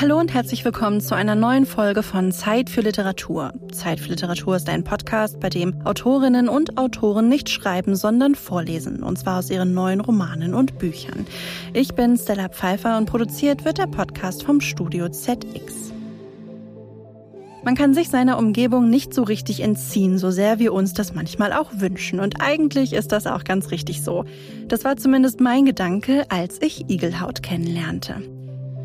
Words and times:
Hallo 0.00 0.16
und 0.16 0.32
herzlich 0.32 0.64
willkommen 0.64 1.00
zu 1.00 1.16
einer 1.16 1.34
neuen 1.34 1.66
Folge 1.66 2.04
von 2.04 2.30
Zeit 2.30 2.70
für 2.70 2.82
Literatur. 2.82 3.52
Zeit 3.72 3.98
für 3.98 4.10
Literatur 4.10 4.54
ist 4.54 4.68
ein 4.68 4.84
Podcast, 4.84 5.40
bei 5.40 5.48
dem 5.48 5.84
Autorinnen 5.84 6.48
und 6.48 6.78
Autoren 6.78 7.28
nicht 7.28 7.50
schreiben, 7.50 7.96
sondern 7.96 8.36
vorlesen, 8.36 9.02
und 9.02 9.18
zwar 9.18 9.40
aus 9.40 9.50
ihren 9.50 9.74
neuen 9.74 10.00
Romanen 10.00 10.54
und 10.54 10.78
Büchern. 10.78 11.26
Ich 11.74 11.96
bin 11.96 12.16
Stella 12.16 12.48
Pfeiffer 12.48 12.96
und 12.96 13.06
produziert 13.06 13.64
wird 13.64 13.78
der 13.78 13.88
Podcast 13.88 14.44
vom 14.44 14.60
Studio 14.60 15.08
ZX. 15.08 15.92
Man 17.64 17.74
kann 17.74 17.92
sich 17.92 18.08
seiner 18.08 18.38
Umgebung 18.38 18.88
nicht 18.88 19.12
so 19.12 19.24
richtig 19.24 19.64
entziehen, 19.64 20.16
so 20.16 20.30
sehr 20.30 20.60
wir 20.60 20.74
uns 20.74 20.92
das 20.92 21.12
manchmal 21.12 21.52
auch 21.52 21.72
wünschen. 21.74 22.20
Und 22.20 22.40
eigentlich 22.40 22.92
ist 22.92 23.10
das 23.10 23.26
auch 23.26 23.42
ganz 23.42 23.72
richtig 23.72 24.04
so. 24.04 24.26
Das 24.68 24.84
war 24.84 24.96
zumindest 24.96 25.40
mein 25.40 25.64
Gedanke, 25.64 26.24
als 26.28 26.62
ich 26.62 26.88
Igelhaut 26.88 27.42
kennenlernte. 27.42 28.37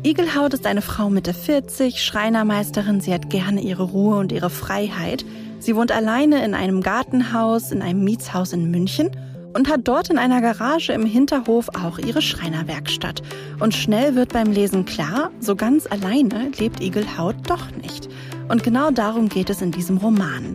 Igelhaut 0.04 0.52
ist 0.52 0.66
eine 0.66 0.82
Frau 0.82 1.08
Mitte 1.08 1.32
40, 1.32 2.02
Schreinermeisterin. 2.04 3.00
Sie 3.00 3.14
hat 3.14 3.30
gerne 3.30 3.62
ihre 3.62 3.84
Ruhe 3.84 4.16
und 4.16 4.32
ihre 4.32 4.50
Freiheit. 4.50 5.24
Sie 5.60 5.74
wohnt 5.74 5.90
alleine 5.90 6.44
in 6.44 6.52
einem 6.52 6.82
Gartenhaus 6.82 7.72
in 7.72 7.80
einem 7.80 8.04
Mietshaus 8.04 8.52
in 8.52 8.70
München 8.70 9.10
und 9.54 9.70
hat 9.70 9.88
dort 9.88 10.10
in 10.10 10.18
einer 10.18 10.42
Garage 10.42 10.92
im 10.92 11.06
Hinterhof 11.06 11.70
auch 11.70 11.98
ihre 11.98 12.20
Schreinerwerkstatt. 12.20 13.22
Und 13.60 13.72
schnell 13.72 14.14
wird 14.14 14.34
beim 14.34 14.52
Lesen 14.52 14.84
klar, 14.84 15.30
so 15.40 15.56
ganz 15.56 15.86
alleine 15.86 16.50
lebt 16.58 16.82
Igelhaut 16.82 17.36
doch 17.48 17.70
nicht. 17.70 18.10
Und 18.50 18.62
genau 18.62 18.90
darum 18.90 19.30
geht 19.30 19.48
es 19.48 19.62
in 19.62 19.70
diesem 19.70 19.96
Roman. 19.96 20.54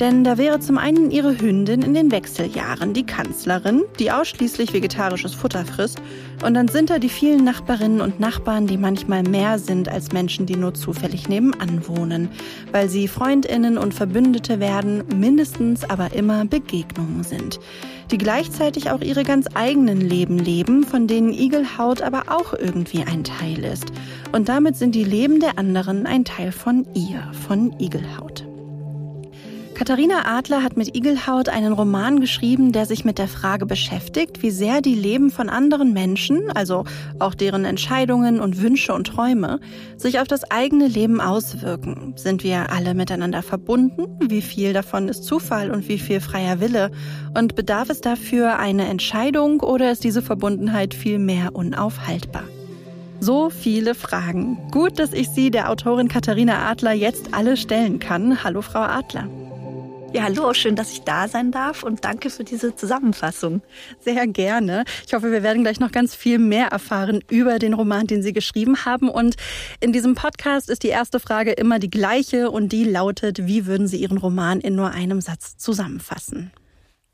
Denn 0.00 0.22
da 0.22 0.38
wäre 0.38 0.60
zum 0.60 0.78
einen 0.78 1.10
ihre 1.10 1.40
Hündin 1.40 1.82
in 1.82 1.92
den 1.92 2.12
Wechseljahren, 2.12 2.94
die 2.94 3.04
Kanzlerin, 3.04 3.82
die 3.98 4.12
ausschließlich 4.12 4.72
vegetarisches 4.72 5.34
Futter 5.34 5.64
frisst. 5.64 6.00
Und 6.44 6.54
dann 6.54 6.68
sind 6.68 6.90
da 6.90 7.00
die 7.00 7.08
vielen 7.08 7.42
Nachbarinnen 7.42 8.00
und 8.00 8.20
Nachbarn, 8.20 8.68
die 8.68 8.76
manchmal 8.76 9.24
mehr 9.24 9.58
sind 9.58 9.88
als 9.88 10.12
Menschen, 10.12 10.46
die 10.46 10.54
nur 10.54 10.72
zufällig 10.74 11.28
nebenan 11.28 11.88
wohnen. 11.88 12.28
Weil 12.70 12.88
sie 12.88 13.08
Freundinnen 13.08 13.76
und 13.76 13.92
Verbündete 13.92 14.60
werden, 14.60 15.02
mindestens 15.16 15.82
aber 15.90 16.12
immer 16.12 16.44
Begegnungen 16.44 17.24
sind. 17.24 17.58
Die 18.12 18.18
gleichzeitig 18.18 18.92
auch 18.92 19.00
ihre 19.00 19.24
ganz 19.24 19.48
eigenen 19.54 20.00
Leben 20.00 20.38
leben, 20.38 20.84
von 20.84 21.08
denen 21.08 21.32
Igelhaut 21.32 22.02
aber 22.02 22.24
auch 22.28 22.54
irgendwie 22.54 23.02
ein 23.02 23.24
Teil 23.24 23.64
ist. 23.64 23.86
Und 24.30 24.48
damit 24.48 24.76
sind 24.76 24.94
die 24.94 25.04
Leben 25.04 25.40
der 25.40 25.58
anderen 25.58 26.06
ein 26.06 26.24
Teil 26.24 26.52
von 26.52 26.86
ihr, 26.94 27.32
von 27.46 27.74
Igelhaut. 27.80 28.47
Katharina 29.78 30.24
Adler 30.24 30.64
hat 30.64 30.76
mit 30.76 30.96
Igelhaut 30.96 31.48
einen 31.48 31.72
Roman 31.72 32.18
geschrieben, 32.18 32.72
der 32.72 32.84
sich 32.84 33.04
mit 33.04 33.16
der 33.16 33.28
Frage 33.28 33.64
beschäftigt, 33.64 34.42
wie 34.42 34.50
sehr 34.50 34.80
die 34.80 34.96
Leben 34.96 35.30
von 35.30 35.48
anderen 35.48 35.92
Menschen, 35.92 36.50
also 36.50 36.82
auch 37.20 37.32
deren 37.32 37.64
Entscheidungen 37.64 38.40
und 38.40 38.60
Wünsche 38.60 38.92
und 38.92 39.06
Träume, 39.06 39.60
sich 39.96 40.18
auf 40.18 40.26
das 40.26 40.50
eigene 40.50 40.88
Leben 40.88 41.20
auswirken. 41.20 42.14
Sind 42.16 42.42
wir 42.42 42.72
alle 42.72 42.92
miteinander 42.94 43.40
verbunden? 43.40 44.18
Wie 44.20 44.42
viel 44.42 44.72
davon 44.72 45.08
ist 45.08 45.22
Zufall 45.22 45.70
und 45.70 45.88
wie 45.88 46.00
viel 46.00 46.18
freier 46.18 46.58
Wille? 46.58 46.90
Und 47.38 47.54
bedarf 47.54 47.88
es 47.88 48.00
dafür 48.00 48.58
eine 48.58 48.88
Entscheidung 48.88 49.60
oder 49.60 49.92
ist 49.92 50.02
diese 50.02 50.22
Verbundenheit 50.22 50.92
vielmehr 50.92 51.54
unaufhaltbar? 51.54 52.42
So 53.20 53.48
viele 53.48 53.94
Fragen. 53.94 54.58
Gut, 54.72 54.98
dass 54.98 55.12
ich 55.12 55.28
Sie, 55.28 55.52
der 55.52 55.70
Autorin 55.70 56.08
Katharina 56.08 56.68
Adler, 56.68 56.94
jetzt 56.94 57.32
alle 57.32 57.56
stellen 57.56 58.00
kann. 58.00 58.42
Hallo, 58.42 58.60
Frau 58.60 58.80
Adler. 58.80 59.28
Ja, 60.14 60.22
hallo, 60.22 60.54
schön, 60.54 60.74
dass 60.74 60.90
ich 60.90 61.02
da 61.02 61.28
sein 61.28 61.52
darf 61.52 61.82
und 61.82 62.02
danke 62.02 62.30
für 62.30 62.42
diese 62.42 62.74
Zusammenfassung. 62.74 63.60
Sehr 64.00 64.26
gerne. 64.26 64.84
Ich 65.06 65.12
hoffe, 65.12 65.30
wir 65.30 65.42
werden 65.42 65.62
gleich 65.62 65.80
noch 65.80 65.92
ganz 65.92 66.14
viel 66.14 66.38
mehr 66.38 66.68
erfahren 66.68 67.22
über 67.28 67.58
den 67.58 67.74
Roman, 67.74 68.06
den 68.06 68.22
Sie 68.22 68.32
geschrieben 68.32 68.86
haben. 68.86 69.10
Und 69.10 69.36
in 69.80 69.92
diesem 69.92 70.14
Podcast 70.14 70.70
ist 70.70 70.82
die 70.82 70.88
erste 70.88 71.20
Frage 71.20 71.52
immer 71.52 71.78
die 71.78 71.90
gleiche 71.90 72.50
und 72.50 72.72
die 72.72 72.84
lautet, 72.84 73.46
wie 73.46 73.66
würden 73.66 73.86
Sie 73.86 73.98
Ihren 73.98 74.16
Roman 74.16 74.60
in 74.60 74.74
nur 74.74 74.92
einem 74.92 75.20
Satz 75.20 75.58
zusammenfassen? 75.58 76.52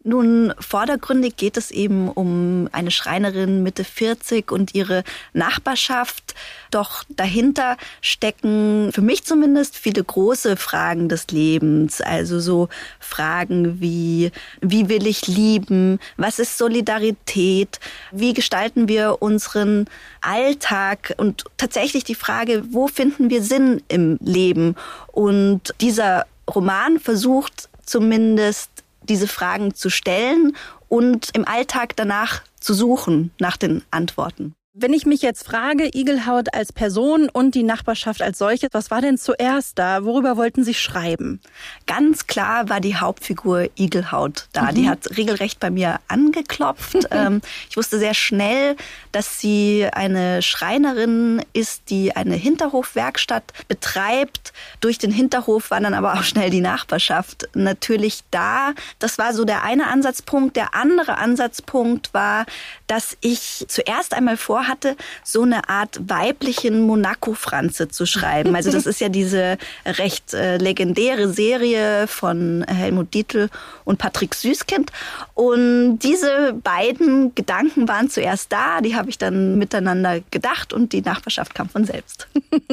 Nun, 0.07 0.53
vordergründig 0.61 1.37
geht 1.37 1.57
es 1.57 1.71
eben 1.71 2.11
um 2.11 2.69
eine 2.73 2.91
Schreinerin 2.91 3.63
Mitte 3.63 3.85
40 3.85 4.53
und 4.53 4.75
ihre 4.75 5.03
Nachbarschaft. 5.33 6.35
Doch 6.71 7.05
dahinter 7.09 7.79
stecken 8.03 8.91
für 8.93 9.01
mich 9.01 9.25
zumindest 9.25 9.79
viele 9.79 10.05
große 10.05 10.59
Fragen 10.59 11.09
des 11.09 11.29
Lebens. 11.29 12.03
Also 12.03 12.39
so 12.39 12.69
Fragen 13.01 13.81
wie, 13.81 14.31
wie 14.61 14.91
will 14.91 15.07
ich 15.07 15.27
lieben? 15.27 15.99
Was 16.19 16.39
ist 16.39 16.59
Solidarität? 16.59 17.81
Wie 18.13 18.35
gestalten 18.35 18.89
wir 18.89 19.23
unseren 19.23 19.87
Alltag? 20.21 21.15
Und 21.17 21.45
tatsächlich 21.57 22.05
die 22.05 22.15
Frage, 22.15 22.63
wo 22.69 22.89
finden 22.89 23.31
wir 23.31 23.43
Sinn 23.43 23.83
im 23.89 24.19
Leben? 24.21 24.77
Und 25.13 25.75
dieser 25.81 26.27
Roman 26.47 27.01
versucht 27.01 27.71
zumindest 27.87 28.71
diese 29.09 29.29
Fragen 29.29 29.75
zu 29.75 29.91
stellen 29.91 30.57
und 30.89 31.31
im 31.35 31.47
Alltag 31.47 31.97
danach 31.97 32.43
zu 32.61 32.75
suchen 32.75 33.31
nach 33.39 33.57
den 33.57 33.83
Antworten. 33.91 34.55
Wenn 34.77 34.93
ich 34.93 35.07
mich 35.07 35.23
jetzt 35.23 35.47
frage, 35.47 35.89
Igelhaut 35.95 36.53
als 36.53 36.73
Person 36.73 37.29
und 37.29 37.55
die 37.55 37.63
Nachbarschaft 37.63 38.21
als 38.21 38.39
solche, 38.39 38.67
was 38.73 38.91
war 38.91 39.01
denn 39.01 39.19
zuerst 39.19 39.79
da? 39.79 40.05
Worüber 40.05 40.37
wollten 40.37 40.65
Sie 40.65 40.75
schreiben? 40.75 41.41
Ganz 41.87 42.27
klar 42.27 42.69
war 42.69 42.81
die 42.81 42.97
Hauptfigur 42.97 43.69
Igelhaut 43.77 44.49
da. 44.53 44.73
Mhm. 44.73 44.75
Die 44.75 44.89
hat 44.89 45.17
regelrecht 45.17 45.61
bei 45.61 45.71
mir 45.71 46.01
angeklopft. 46.09 46.99
Ähm, 47.15 47.43
ich 47.69 47.77
wusste 47.77 47.99
sehr 47.99 48.15
schnell, 48.15 48.77
dass 49.13 49.39
sie 49.39 49.87
eine 49.93 50.43
Schreinerin 50.43 51.45
ist, 51.53 51.91
die 51.91 52.17
eine 52.17 52.35
Hinterhofwerkstatt 52.35 53.53
betreibt. 53.69 54.53
Durch 54.81 54.99
den 54.99 55.13
Hinterhof 55.13 55.71
war 55.71 55.81
dann 55.81 55.95
aber 55.95 56.15
auch 56.15 56.23
schnell 56.25 56.51
die 56.51 56.63
Nachbarschaft 56.63 57.47
natürlich 57.55 58.21
da. 58.31 58.73
Das 58.99 59.19
war 59.19 59.33
so 59.35 59.45
der 59.45 59.63
eine 59.63 59.87
Ansatzpunkt. 59.89 60.57
Der 60.57 60.75
andere 60.75 61.19
Ansatzpunkt 61.19 62.15
war, 62.15 62.47
dass 62.87 63.17
ich 63.21 63.67
zuerst 63.69 64.15
einmal 64.15 64.39
vor 64.39 64.64
vorhatte, 64.65 64.97
so 65.23 65.43
eine 65.43 65.69
Art 65.69 66.01
weiblichen 66.09 66.83
Monaco-Franze 66.83 67.89
zu 67.89 68.07
schreiben. 68.07 68.55
Also 68.55 68.71
das 68.73 68.87
ist 68.95 69.01
ja 69.01 69.09
diese 69.09 69.59
recht 69.85 70.35
äh, 70.35 70.57
legendäre 70.57 71.29
Serie 71.29 72.07
von 72.07 72.65
Helmut 72.67 73.13
Dietl 73.15 73.49
und 73.85 73.99
Patrick 73.99 74.35
Süßkind. 74.35 74.91
Und 75.35 75.99
diese 75.99 76.55
beiden 76.63 77.35
Gedanken 77.35 77.89
waren 77.89 78.09
zuerst 78.09 78.53
da, 78.53 78.81
die 78.81 78.97
habe 78.97 79.11
ich 79.11 79.19
dann 79.19 79.59
miteinander 79.59 80.21
gedacht 80.31 80.73
und 80.73 80.93
die 80.93 81.03
Nachbarschaft 81.03 81.55
kam 81.55 81.69
von 81.69 81.85
selbst. 81.85 82.29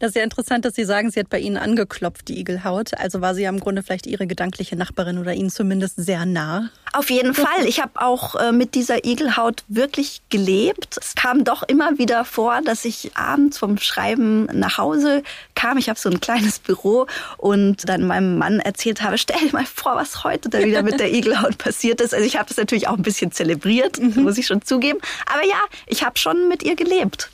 Das 0.00 0.10
ist 0.10 0.16
ja 0.16 0.22
interessant, 0.22 0.64
dass 0.64 0.74
Sie 0.74 0.84
sagen, 0.84 1.10
sie 1.10 1.20
hat 1.20 1.30
bei 1.30 1.38
Ihnen 1.38 1.56
angeklopft, 1.56 2.28
die 2.28 2.38
Igelhaut. 2.38 2.96
Also 2.98 3.20
war 3.20 3.34
sie 3.34 3.42
ja 3.42 3.48
im 3.48 3.60
Grunde 3.60 3.82
vielleicht 3.82 4.06
Ihre 4.06 4.26
gedankliche 4.26 4.76
Nachbarin 4.76 5.18
oder 5.18 5.34
Ihnen 5.34 5.50
zumindest 5.50 5.96
sehr 5.96 6.26
nah. 6.26 6.70
Auf 6.92 7.10
jeden 7.10 7.34
Fall. 7.34 7.66
Ich 7.66 7.80
habe 7.80 8.00
auch 8.00 8.34
äh, 8.36 8.52
mit 8.52 8.74
dieser 8.74 9.04
Igelhaut 9.04 9.64
wirklich 9.68 10.22
gelebt. 10.30 10.96
Es 11.00 11.14
kam 11.14 11.35
doch 11.44 11.62
immer 11.62 11.98
wieder 11.98 12.24
vor, 12.24 12.60
dass 12.62 12.84
ich 12.84 13.16
abends 13.16 13.58
vom 13.58 13.78
Schreiben 13.78 14.46
nach 14.52 14.78
Hause 14.78 15.22
kam. 15.54 15.78
Ich 15.78 15.88
habe 15.88 15.98
so 15.98 16.08
ein 16.08 16.20
kleines 16.20 16.58
Büro 16.58 17.06
und 17.38 17.88
dann 17.88 18.06
meinem 18.06 18.38
Mann 18.38 18.60
erzählt 18.60 19.02
habe, 19.02 19.18
stell 19.18 19.40
dir 19.40 19.52
mal 19.52 19.66
vor, 19.66 19.96
was 19.96 20.24
heute 20.24 20.48
da 20.48 20.62
wieder 20.64 20.82
mit 20.82 21.00
der 21.00 21.12
Igelhaut 21.14 21.58
passiert 21.58 22.00
ist. 22.00 22.14
Also 22.14 22.26
ich 22.26 22.36
habe 22.36 22.48
das 22.48 22.56
natürlich 22.56 22.88
auch 22.88 22.96
ein 22.96 23.02
bisschen 23.02 23.32
zelebriert, 23.32 24.00
mhm. 24.00 24.22
muss 24.22 24.38
ich 24.38 24.46
schon 24.46 24.62
zugeben. 24.62 24.98
Aber 25.32 25.44
ja, 25.46 25.60
ich 25.86 26.04
habe 26.04 26.18
schon 26.18 26.48
mit 26.48 26.62
ihr 26.62 26.76
gelebt. 26.76 27.30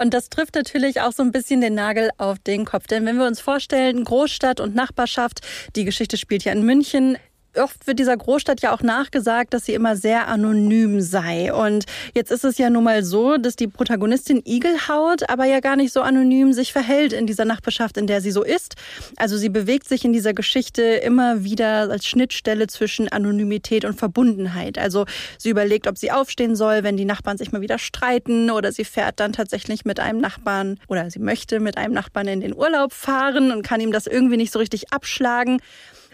Und 0.00 0.14
das 0.14 0.30
trifft 0.30 0.54
natürlich 0.54 1.02
auch 1.02 1.12
so 1.12 1.22
ein 1.22 1.30
bisschen 1.30 1.60
den 1.60 1.74
Nagel 1.74 2.10
auf 2.16 2.38
den 2.38 2.64
Kopf. 2.64 2.86
Denn 2.86 3.04
wenn 3.04 3.18
wir 3.18 3.26
uns 3.26 3.38
vorstellen, 3.38 4.02
Großstadt 4.02 4.58
und 4.58 4.74
Nachbarschaft, 4.74 5.40
die 5.76 5.84
Geschichte 5.84 6.16
spielt 6.16 6.42
ja 6.44 6.52
in 6.52 6.64
München, 6.64 7.18
oft 7.56 7.86
wird 7.86 7.98
dieser 7.98 8.16
Großstadt 8.16 8.62
ja 8.62 8.72
auch 8.72 8.82
nachgesagt, 8.82 9.54
dass 9.54 9.64
sie 9.64 9.74
immer 9.74 9.96
sehr 9.96 10.28
anonym 10.28 11.00
sei. 11.00 11.52
Und 11.52 11.84
jetzt 12.14 12.30
ist 12.30 12.44
es 12.44 12.58
ja 12.58 12.70
nun 12.70 12.84
mal 12.84 13.04
so, 13.04 13.36
dass 13.36 13.56
die 13.56 13.66
Protagonistin 13.66 14.42
Igelhaut 14.44 15.28
aber 15.28 15.44
ja 15.44 15.60
gar 15.60 15.76
nicht 15.76 15.92
so 15.92 16.02
anonym 16.02 16.52
sich 16.52 16.72
verhält 16.72 17.12
in 17.12 17.26
dieser 17.26 17.44
Nachbarschaft, 17.44 17.96
in 17.96 18.06
der 18.06 18.20
sie 18.20 18.30
so 18.30 18.42
ist. 18.42 18.76
Also 19.16 19.36
sie 19.36 19.48
bewegt 19.48 19.88
sich 19.88 20.04
in 20.04 20.12
dieser 20.12 20.32
Geschichte 20.32 20.82
immer 20.82 21.44
wieder 21.44 21.90
als 21.90 22.06
Schnittstelle 22.06 22.66
zwischen 22.66 23.08
Anonymität 23.08 23.84
und 23.84 23.98
Verbundenheit. 23.98 24.78
Also 24.78 25.06
sie 25.38 25.50
überlegt, 25.50 25.86
ob 25.86 25.98
sie 25.98 26.12
aufstehen 26.12 26.56
soll, 26.56 26.82
wenn 26.82 26.96
die 26.96 27.04
Nachbarn 27.04 27.38
sich 27.38 27.52
mal 27.52 27.60
wieder 27.60 27.78
streiten 27.78 28.50
oder 28.50 28.72
sie 28.72 28.84
fährt 28.84 29.20
dann 29.20 29.32
tatsächlich 29.32 29.84
mit 29.84 30.00
einem 30.00 30.20
Nachbarn 30.20 30.78
oder 30.88 31.10
sie 31.10 31.18
möchte 31.18 31.60
mit 31.60 31.76
einem 31.76 31.94
Nachbarn 31.94 32.28
in 32.28 32.40
den 32.40 32.54
Urlaub 32.54 32.92
fahren 32.92 33.50
und 33.50 33.62
kann 33.62 33.80
ihm 33.80 33.92
das 33.92 34.06
irgendwie 34.06 34.36
nicht 34.36 34.52
so 34.52 34.58
richtig 34.58 34.92
abschlagen. 34.92 35.60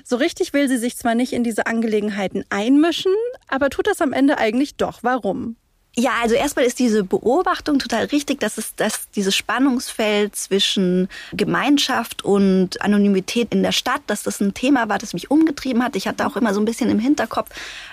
So 0.09 0.15
richtig 0.15 0.53
will 0.53 0.69
sie 0.69 0.77
sich 0.77 0.97
zwar 0.97 1.17
nicht 1.17 1.33
in 1.33 1.43
diese 1.43 1.67
Angelegenheiten 1.67 2.45
einmischen, 2.49 3.13
aber 3.49 3.71
tut 3.71 3.89
das 3.89 4.01
am 4.01 4.13
Ende 4.13 4.39
eigentlich 4.39 4.77
doch. 4.77 5.01
Warum? 5.03 5.57
Ja, 5.99 6.11
also 6.23 6.35
erstmal 6.35 6.67
ist 6.67 6.79
diese 6.79 7.05
Beobachtung 7.05 7.79
total 7.79 8.05
richtig, 8.05 8.39
dass 8.39 8.59
es 8.59 8.75
dass 8.75 9.09
dieses 9.13 9.35
Spannungsfeld 9.35 10.37
zwischen 10.37 11.09
Gemeinschaft 11.33 12.23
und 12.23 12.83
Anonymität 12.83 13.55
in 13.55 13.63
der 13.63 13.73
Stadt, 13.73 14.03
dass 14.07 14.23
das 14.23 14.41
ein 14.41 14.53
Thema 14.53 14.91
war, 14.91 14.99
das 14.99 15.15
mich 15.15 15.31
umgetrieben 15.31 15.83
hat. 15.83 15.97
Ich 15.97 16.07
hatte 16.07 16.27
auch 16.27 16.37
immer 16.37 16.53
so 16.53 16.61
ein 16.61 16.67
bisschen 16.67 16.91
im 16.91 16.99
Hinterkopf, 16.99 17.49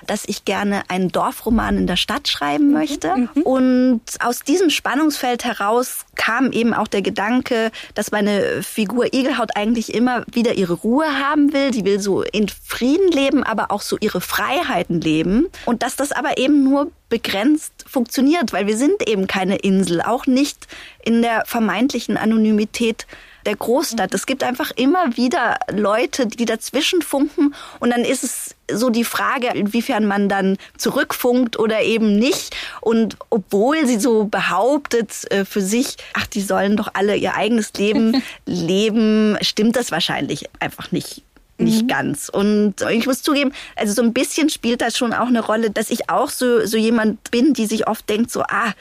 dass 0.06 0.26
ich 0.26 0.44
gerne 0.44 0.84
einen 0.90 1.14
Dorfroman 1.14 1.78
in 1.78 1.88
der 1.88 1.96
Stadt 1.96 2.28
schreiben 2.28 2.68
mhm, 2.68 2.74
möchte. 2.74 3.16
Mhm. 3.16 3.42
Und 3.44 4.02
aus 4.20 4.42
diesem 4.42 4.70
Spannungsfeld 4.70 5.46
heraus 5.46 6.06
kam 6.16 6.52
eben 6.52 6.74
auch 6.74 6.90
der 6.90 7.04
Gedanke, 7.04 7.72
dass 7.96 8.12
meine 8.12 8.64
Figur 8.64 9.14
Igelhaut 9.14 9.56
eigentlich 9.56 9.94
immer 9.94 10.26
wieder 10.30 10.56
ihre 10.56 10.74
Ruhe 10.74 11.06
haben 11.06 11.54
will. 11.54 11.72
Die 11.72 11.86
will 11.86 12.02
so 12.02 12.22
in 12.22 12.50
Frieden 12.50 13.10
leben, 13.14 13.44
aber 13.44 13.72
auch 13.72 13.82
so 13.82 13.98
ihre 14.02 14.20
Freiheiten 14.20 15.00
leben. 15.00 15.48
Und 15.66 15.84
dass 15.84 15.96
das 15.96 16.12
aber 16.12 16.38
eben 16.38 16.66
nur 16.66 16.92
begrenzt 17.14 17.86
funktioniert, 17.86 18.54
weil 18.54 18.66
wir 18.66 18.76
sind 18.76 19.08
eben 19.08 19.28
keine 19.28 19.58
Insel, 19.58 20.02
auch 20.02 20.26
nicht 20.26 20.66
in 21.06 21.22
der 21.22 21.44
vermeintlichen 21.46 22.18
Anonymität 22.18 23.06
der 23.46 23.56
Großstadt. 23.56 24.16
Es 24.16 24.26
gibt 24.26 24.44
einfach 24.44 24.72
immer 24.72 25.16
wieder 25.16 25.60
Leute, 25.72 26.26
die 26.26 26.46
dazwischen 26.46 27.04
funken 27.04 27.54
und 27.80 27.92
dann 27.92 28.04
ist 28.04 28.24
es 28.24 28.56
so 28.72 28.90
die 28.90 29.04
Frage, 29.04 29.50
inwiefern 29.50 30.08
man 30.08 30.28
dann 30.28 30.58
zurückfunkt 30.76 31.60
oder 31.60 31.84
eben 31.84 32.18
nicht. 32.18 32.56
Und 32.82 33.16
obwohl 33.30 33.86
sie 33.86 34.00
so 34.00 34.26
behauptet 34.26 35.32
äh, 35.32 35.46
für 35.46 35.62
sich, 35.62 35.98
ach, 36.16 36.26
die 36.26 36.42
sollen 36.42 36.78
doch 36.78 36.90
alle 36.96 37.16
ihr 37.16 37.36
eigenes 37.36 37.74
Leben 37.74 38.24
leben, 38.48 39.38
stimmt 39.42 39.76
das 39.76 39.92
wahrscheinlich 39.92 40.50
einfach 40.60 40.92
nicht 40.92 41.22
nicht 41.58 41.84
mhm. 41.84 41.88
ganz. 41.88 42.30
Und 42.30 42.76
ich 42.92 43.06
muss 43.06 43.22
zugeben, 43.22 43.54
also 43.76 43.94
so 43.94 44.02
ein 44.02 44.14
bisschen 44.14 44.50
spielt 44.50 44.82
das 44.82 44.98
schon 44.98 45.14
auch 45.14 45.28
eine 45.28 45.42
Rolle, 45.42 45.70
dass 45.70 45.90
ich 45.90 46.10
auch 46.10 46.30
so, 46.30 46.66
so 46.66 46.78
jemand 46.78 47.32
bin, 47.32 47.54
die 47.54 47.66
sich 47.66 47.88
oft 47.88 48.10
denkt, 48.10 48.32
so, 48.32 48.42
ah, 48.42 48.74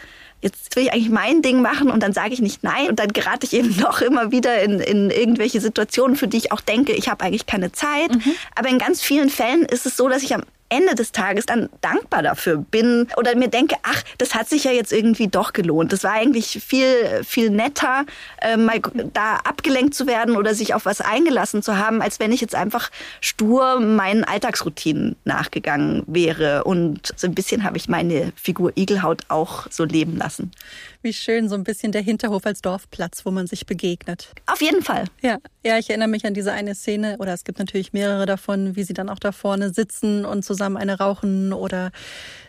jetzt 0.42 0.74
will 0.74 0.84
ich 0.84 0.92
eigentlich 0.92 1.10
mein 1.10 1.40
Ding 1.40 1.62
machen 1.62 1.90
und 1.90 2.02
dann 2.02 2.12
sage 2.12 2.34
ich 2.34 2.40
nicht 2.40 2.64
nein 2.64 2.88
und 2.88 2.98
dann 2.98 3.12
gerate 3.12 3.46
ich 3.46 3.52
eben 3.58 3.76
noch 3.78 4.00
immer 4.00 4.32
wieder 4.32 4.60
in, 4.62 4.80
in 4.80 5.10
irgendwelche 5.10 5.60
Situationen, 5.60 6.16
für 6.16 6.28
die 6.28 6.38
ich 6.38 6.52
auch 6.52 6.60
denke, 6.60 6.92
ich 6.92 7.08
habe 7.08 7.24
eigentlich 7.24 7.46
keine 7.46 7.72
Zeit. 7.72 8.14
Mhm. 8.14 8.34
Aber 8.54 8.68
in 8.68 8.78
ganz 8.78 9.00
vielen 9.00 9.30
Fällen 9.30 9.64
ist 9.64 9.86
es 9.86 9.96
so, 9.96 10.08
dass 10.08 10.22
ich 10.22 10.34
am 10.34 10.42
Ende 10.72 10.94
des 10.94 11.12
Tages 11.12 11.44
dann 11.44 11.68
dankbar 11.82 12.22
dafür 12.22 12.56
bin 12.56 13.06
oder 13.16 13.36
mir 13.36 13.48
denke, 13.48 13.76
ach, 13.82 14.02
das 14.16 14.34
hat 14.34 14.48
sich 14.48 14.64
ja 14.64 14.72
jetzt 14.72 14.92
irgendwie 14.92 15.28
doch 15.28 15.52
gelohnt. 15.52 15.92
Das 15.92 16.02
war 16.02 16.12
eigentlich 16.12 16.62
viel, 16.66 17.22
viel 17.24 17.50
netter, 17.50 18.06
äh, 18.40 18.56
mal 18.56 18.80
da 19.12 19.36
abgelenkt 19.44 19.94
zu 19.94 20.06
werden 20.06 20.34
oder 20.36 20.54
sich 20.54 20.72
auf 20.72 20.86
was 20.86 21.02
eingelassen 21.02 21.62
zu 21.62 21.76
haben, 21.76 22.00
als 22.00 22.20
wenn 22.20 22.32
ich 22.32 22.40
jetzt 22.40 22.54
einfach 22.54 22.90
stur 23.20 23.80
meinen 23.80 24.24
Alltagsroutinen 24.24 25.16
nachgegangen 25.24 26.04
wäre. 26.06 26.64
Und 26.64 27.12
so 27.16 27.26
ein 27.26 27.34
bisschen 27.34 27.64
habe 27.64 27.76
ich 27.76 27.88
meine 27.88 28.32
Figur 28.34 28.72
Igelhaut 28.74 29.22
auch 29.28 29.66
so 29.68 29.84
leben 29.84 30.16
lassen. 30.16 30.52
Wie 31.04 31.12
schön, 31.12 31.48
so 31.48 31.56
ein 31.56 31.64
bisschen 31.64 31.90
der 31.90 32.02
Hinterhof 32.02 32.46
als 32.46 32.62
Dorfplatz, 32.62 33.26
wo 33.26 33.32
man 33.32 33.48
sich 33.48 33.66
begegnet. 33.66 34.32
Auf 34.46 34.62
jeden 34.62 34.82
Fall. 34.82 35.06
Ja, 35.20 35.38
ja, 35.64 35.76
ich 35.76 35.90
erinnere 35.90 36.06
mich 36.06 36.24
an 36.24 36.32
diese 36.32 36.52
eine 36.52 36.76
Szene, 36.76 37.16
oder 37.18 37.32
es 37.32 37.42
gibt 37.42 37.58
natürlich 37.58 37.92
mehrere 37.92 38.24
davon, 38.24 38.76
wie 38.76 38.84
sie 38.84 38.94
dann 38.94 39.08
auch 39.08 39.18
da 39.18 39.32
vorne 39.32 39.72
sitzen 39.72 40.24
und 40.24 40.44
zusammen 40.44 40.76
eine 40.76 40.98
rauchen 40.98 41.52
oder 41.52 41.90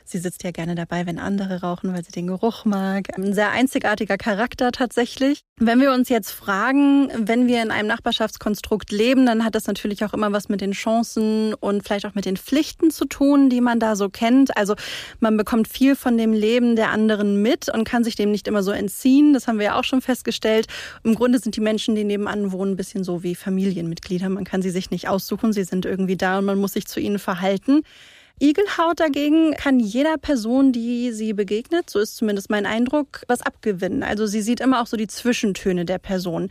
Sie 0.05 0.17
sitzt 0.17 0.43
ja 0.43 0.51
gerne 0.51 0.75
dabei, 0.75 1.05
wenn 1.05 1.19
andere 1.19 1.61
rauchen, 1.61 1.93
weil 1.93 2.03
sie 2.03 2.11
den 2.11 2.27
Geruch 2.27 2.65
mag. 2.65 3.07
Ein 3.17 3.33
sehr 3.33 3.51
einzigartiger 3.51 4.17
Charakter 4.17 4.71
tatsächlich. 4.71 5.41
Wenn 5.57 5.79
wir 5.79 5.93
uns 5.93 6.09
jetzt 6.09 6.31
fragen, 6.31 7.09
wenn 7.15 7.47
wir 7.47 7.61
in 7.61 7.71
einem 7.71 7.87
Nachbarschaftskonstrukt 7.87 8.91
leben, 8.91 9.25
dann 9.25 9.45
hat 9.45 9.55
das 9.55 9.67
natürlich 9.67 10.03
auch 10.03 10.13
immer 10.13 10.31
was 10.31 10.49
mit 10.49 10.61
den 10.61 10.71
Chancen 10.71 11.53
und 11.53 11.83
vielleicht 11.83 12.05
auch 12.05 12.15
mit 12.15 12.25
den 12.25 12.37
Pflichten 12.37 12.91
zu 12.91 13.05
tun, 13.05 13.49
die 13.49 13.61
man 13.61 13.79
da 13.79 13.95
so 13.95 14.09
kennt. 14.09 14.57
Also 14.57 14.75
man 15.19 15.37
bekommt 15.37 15.67
viel 15.67 15.95
von 15.95 16.17
dem 16.17 16.33
Leben 16.33 16.75
der 16.75 16.89
anderen 16.91 17.41
mit 17.41 17.69
und 17.69 17.83
kann 17.85 18.03
sich 18.03 18.15
dem 18.15 18.31
nicht 18.31 18.47
immer 18.47 18.63
so 18.63 18.71
entziehen. 18.71 19.33
Das 19.33 19.47
haben 19.47 19.57
wir 19.57 19.65
ja 19.65 19.79
auch 19.79 19.83
schon 19.83 20.01
festgestellt. 20.01 20.67
Im 21.03 21.15
Grunde 21.15 21.39
sind 21.39 21.55
die 21.55 21.61
Menschen, 21.61 21.95
die 21.95 22.03
nebenan 22.03 22.51
wohnen, 22.51 22.73
ein 22.73 22.77
bisschen 22.77 23.03
so 23.03 23.23
wie 23.23 23.35
Familienmitglieder. 23.35 24.27
Man 24.29 24.43
kann 24.43 24.61
sie 24.61 24.71
sich 24.71 24.91
nicht 24.91 25.07
aussuchen. 25.07 25.53
Sie 25.53 25.63
sind 25.63 25.85
irgendwie 25.85 26.17
da 26.17 26.39
und 26.39 26.45
man 26.45 26.57
muss 26.57 26.73
sich 26.73 26.87
zu 26.87 26.99
ihnen 26.99 27.19
verhalten. 27.19 27.83
Igelhaut 28.39 28.99
dagegen 28.99 29.53
kann 29.53 29.79
jeder 29.79 30.17
Person, 30.17 30.71
die 30.71 31.11
sie 31.11 31.33
begegnet, 31.33 31.89
so 31.89 31.99
ist 31.99 32.17
zumindest 32.17 32.49
mein 32.49 32.65
Eindruck, 32.65 33.21
was 33.27 33.41
abgewinnen. 33.41 34.03
Also 34.03 34.25
sie 34.25 34.41
sieht 34.41 34.59
immer 34.59 34.81
auch 34.81 34.87
so 34.87 34.97
die 34.97 35.07
Zwischentöne 35.07 35.85
der 35.85 35.99
Person. 35.99 36.49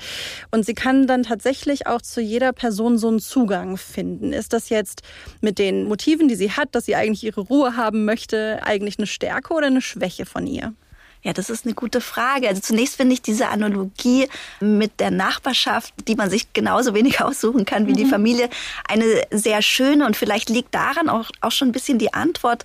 Und 0.50 0.64
sie 0.64 0.74
kann 0.74 1.06
dann 1.06 1.24
tatsächlich 1.24 1.86
auch 1.86 2.00
zu 2.00 2.20
jeder 2.20 2.52
Person 2.52 2.98
so 2.98 3.08
einen 3.08 3.20
Zugang 3.20 3.76
finden. 3.76 4.32
Ist 4.32 4.52
das 4.52 4.68
jetzt 4.68 5.02
mit 5.40 5.58
den 5.58 5.84
Motiven, 5.84 6.28
die 6.28 6.36
sie 6.36 6.52
hat, 6.52 6.74
dass 6.74 6.86
sie 6.86 6.94
eigentlich 6.94 7.24
ihre 7.24 7.42
Ruhe 7.42 7.76
haben 7.76 8.04
möchte, 8.04 8.60
eigentlich 8.62 8.98
eine 8.98 9.06
Stärke 9.06 9.52
oder 9.52 9.66
eine 9.66 9.82
Schwäche 9.82 10.24
von 10.24 10.46
ihr? 10.46 10.74
Ja, 11.22 11.32
das 11.32 11.50
ist 11.50 11.64
eine 11.64 11.74
gute 11.74 12.00
Frage. 12.00 12.48
Also 12.48 12.60
zunächst 12.60 12.96
finde 12.96 13.14
ich 13.14 13.22
diese 13.22 13.48
Analogie 13.48 14.28
mit 14.60 14.98
der 14.98 15.12
Nachbarschaft, 15.12 15.94
die 16.08 16.16
man 16.16 16.30
sich 16.30 16.52
genauso 16.52 16.94
wenig 16.94 17.20
aussuchen 17.22 17.64
kann 17.64 17.86
wie 17.86 17.92
mhm. 17.92 17.96
die 17.96 18.06
Familie, 18.06 18.50
eine 18.88 19.22
sehr 19.30 19.62
schöne 19.62 20.04
und 20.04 20.16
vielleicht 20.16 20.50
liegt 20.50 20.74
daran 20.74 21.08
auch, 21.08 21.30
auch 21.40 21.52
schon 21.52 21.68
ein 21.68 21.72
bisschen 21.72 21.98
die 21.98 22.12
Antwort 22.12 22.64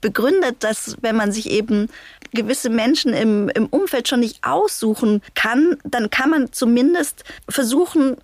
begründet, 0.00 0.56
dass 0.60 0.96
wenn 1.02 1.16
man 1.16 1.32
sich 1.32 1.50
eben 1.50 1.88
gewisse 2.32 2.70
Menschen 2.70 3.12
im, 3.12 3.48
im 3.50 3.66
Umfeld 3.66 4.08
schon 4.08 4.20
nicht 4.20 4.44
aussuchen 4.44 5.20
kann, 5.34 5.76
dann 5.84 6.10
kann 6.10 6.30
man 6.30 6.52
zumindest 6.52 7.24
versuchen, 7.48 8.16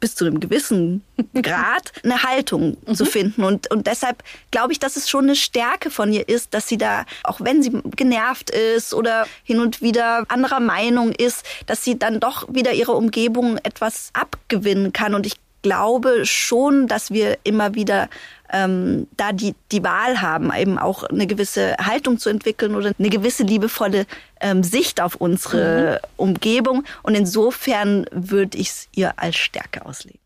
bis 0.00 0.14
zu 0.14 0.24
einem 0.24 0.40
gewissen 0.40 1.04
Grad 1.42 1.92
eine 2.02 2.22
Haltung 2.22 2.76
mhm. 2.86 2.94
zu 2.94 3.04
finden. 3.04 3.44
Und, 3.44 3.70
und 3.70 3.86
deshalb 3.86 4.22
glaube 4.50 4.72
ich, 4.72 4.78
dass 4.78 4.96
es 4.96 5.08
schon 5.08 5.24
eine 5.24 5.36
Stärke 5.36 5.90
von 5.90 6.12
ihr 6.12 6.28
ist, 6.28 6.54
dass 6.54 6.66
sie 6.66 6.78
da, 6.78 7.04
auch 7.22 7.40
wenn 7.40 7.62
sie 7.62 7.70
genervt 7.96 8.50
ist 8.50 8.94
oder 8.94 9.26
hin 9.44 9.60
und 9.60 9.82
wieder 9.82 10.24
anderer 10.28 10.60
Meinung 10.60 11.12
ist, 11.12 11.44
dass 11.66 11.84
sie 11.84 11.98
dann 11.98 12.20
doch 12.20 12.52
wieder 12.52 12.72
ihrer 12.72 12.96
Umgebung 12.96 13.58
etwas 13.58 14.10
abgewinnen 14.14 14.92
kann. 14.92 15.14
Und 15.14 15.26
ich 15.26 15.36
glaube 15.62 16.24
schon, 16.26 16.86
dass 16.86 17.10
wir 17.10 17.38
immer 17.44 17.74
wieder 17.74 18.08
ähm, 18.52 19.06
da 19.16 19.32
die, 19.32 19.54
die 19.72 19.82
Wahl 19.82 20.20
haben, 20.20 20.52
eben 20.52 20.78
auch 20.78 21.04
eine 21.04 21.26
gewisse 21.26 21.76
Haltung 21.76 22.18
zu 22.18 22.28
entwickeln 22.28 22.74
oder 22.74 22.92
eine 22.98 23.10
gewisse 23.10 23.42
liebevolle 23.42 24.06
ähm, 24.40 24.62
Sicht 24.62 25.00
auf 25.00 25.14
unsere 25.16 26.00
mhm. 26.02 26.08
Umgebung. 26.16 26.84
Und 27.02 27.14
insofern 27.14 28.06
würde 28.10 28.58
ich 28.58 28.68
es 28.68 28.88
ihr 28.94 29.12
als 29.16 29.36
Stärke 29.36 29.84
auslegen. 29.86 30.19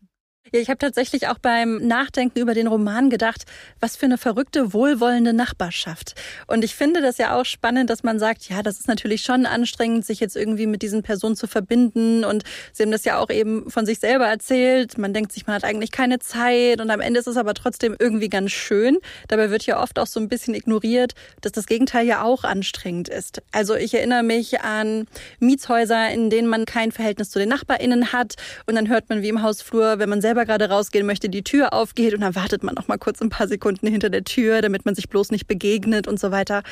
Ja, 0.55 0.61
ich 0.61 0.69
habe 0.69 0.77
tatsächlich 0.77 1.27
auch 1.27 1.37
beim 1.37 1.85
Nachdenken 1.85 2.39
über 2.39 2.53
den 2.53 2.67
Roman 2.67 3.09
gedacht, 3.09 3.43
was 3.81 3.97
für 3.97 4.05
eine 4.05 4.17
verrückte, 4.17 4.71
wohlwollende 4.71 5.33
Nachbarschaft. 5.33 6.15
Und 6.47 6.63
ich 6.63 6.75
finde 6.75 7.01
das 7.01 7.17
ja 7.17 7.37
auch 7.37 7.43
spannend, 7.43 7.89
dass 7.89 8.03
man 8.03 8.19
sagt, 8.19 8.47
ja, 8.47 8.63
das 8.63 8.79
ist 8.79 8.87
natürlich 8.87 9.21
schon 9.23 9.45
anstrengend, 9.45 10.05
sich 10.05 10.21
jetzt 10.21 10.37
irgendwie 10.37 10.65
mit 10.65 10.81
diesen 10.81 11.03
Personen 11.03 11.35
zu 11.35 11.47
verbinden. 11.47 12.23
Und 12.23 12.45
Sie 12.71 12.83
haben 12.83 12.91
das 12.91 13.03
ja 13.03 13.17
auch 13.17 13.29
eben 13.29 13.69
von 13.69 13.85
sich 13.85 13.99
selber 13.99 14.27
erzählt. 14.27 14.97
Man 14.97 15.13
denkt 15.13 15.33
sich, 15.33 15.45
man 15.45 15.57
hat 15.57 15.65
eigentlich 15.65 15.91
keine 15.91 16.19
Zeit. 16.19 16.79
Und 16.79 16.89
am 16.89 17.01
Ende 17.01 17.19
ist 17.19 17.27
es 17.27 17.35
aber 17.35 17.53
trotzdem 17.53 17.93
irgendwie 17.99 18.29
ganz 18.29 18.53
schön. 18.53 18.99
Dabei 19.27 19.49
wird 19.49 19.65
ja 19.65 19.83
oft 19.83 19.99
auch 19.99 20.07
so 20.07 20.21
ein 20.21 20.29
bisschen 20.29 20.53
ignoriert, 20.53 21.15
dass 21.41 21.51
das 21.51 21.65
Gegenteil 21.65 22.07
ja 22.07 22.23
auch 22.23 22.45
anstrengend 22.45 23.09
ist. 23.09 23.41
Also 23.51 23.75
ich 23.75 23.93
erinnere 23.93 24.23
mich 24.23 24.61
an 24.61 25.07
Mietshäuser, 25.41 26.11
in 26.11 26.29
denen 26.29 26.47
man 26.47 26.63
kein 26.63 26.93
Verhältnis 26.93 27.29
zu 27.29 27.39
den 27.39 27.49
NachbarInnen 27.49 28.13
hat. 28.13 28.35
Und 28.67 28.75
dann 28.75 28.87
hört 28.87 29.09
man 29.09 29.21
wie 29.21 29.27
im 29.27 29.41
Hausflur, 29.41 29.99
wenn 29.99 30.07
man 30.07 30.21
selber 30.21 30.44
gerade 30.45 30.69
rausgehen 30.69 31.05
möchte, 31.05 31.29
die 31.29 31.43
Tür 31.43 31.73
aufgeht 31.73 32.13
und 32.13 32.21
dann 32.21 32.35
wartet 32.35 32.63
man 32.63 32.75
noch 32.75 32.87
mal 32.87 32.97
kurz 32.97 33.21
ein 33.21 33.29
paar 33.29 33.47
Sekunden 33.47 33.87
hinter 33.87 34.09
der 34.09 34.23
Tür, 34.23 34.61
damit 34.61 34.85
man 34.85 34.95
sich 34.95 35.09
bloß 35.09 35.31
nicht 35.31 35.47
begegnet 35.47 36.07
und 36.07 36.19
so 36.19 36.31
weiter. 36.31 36.63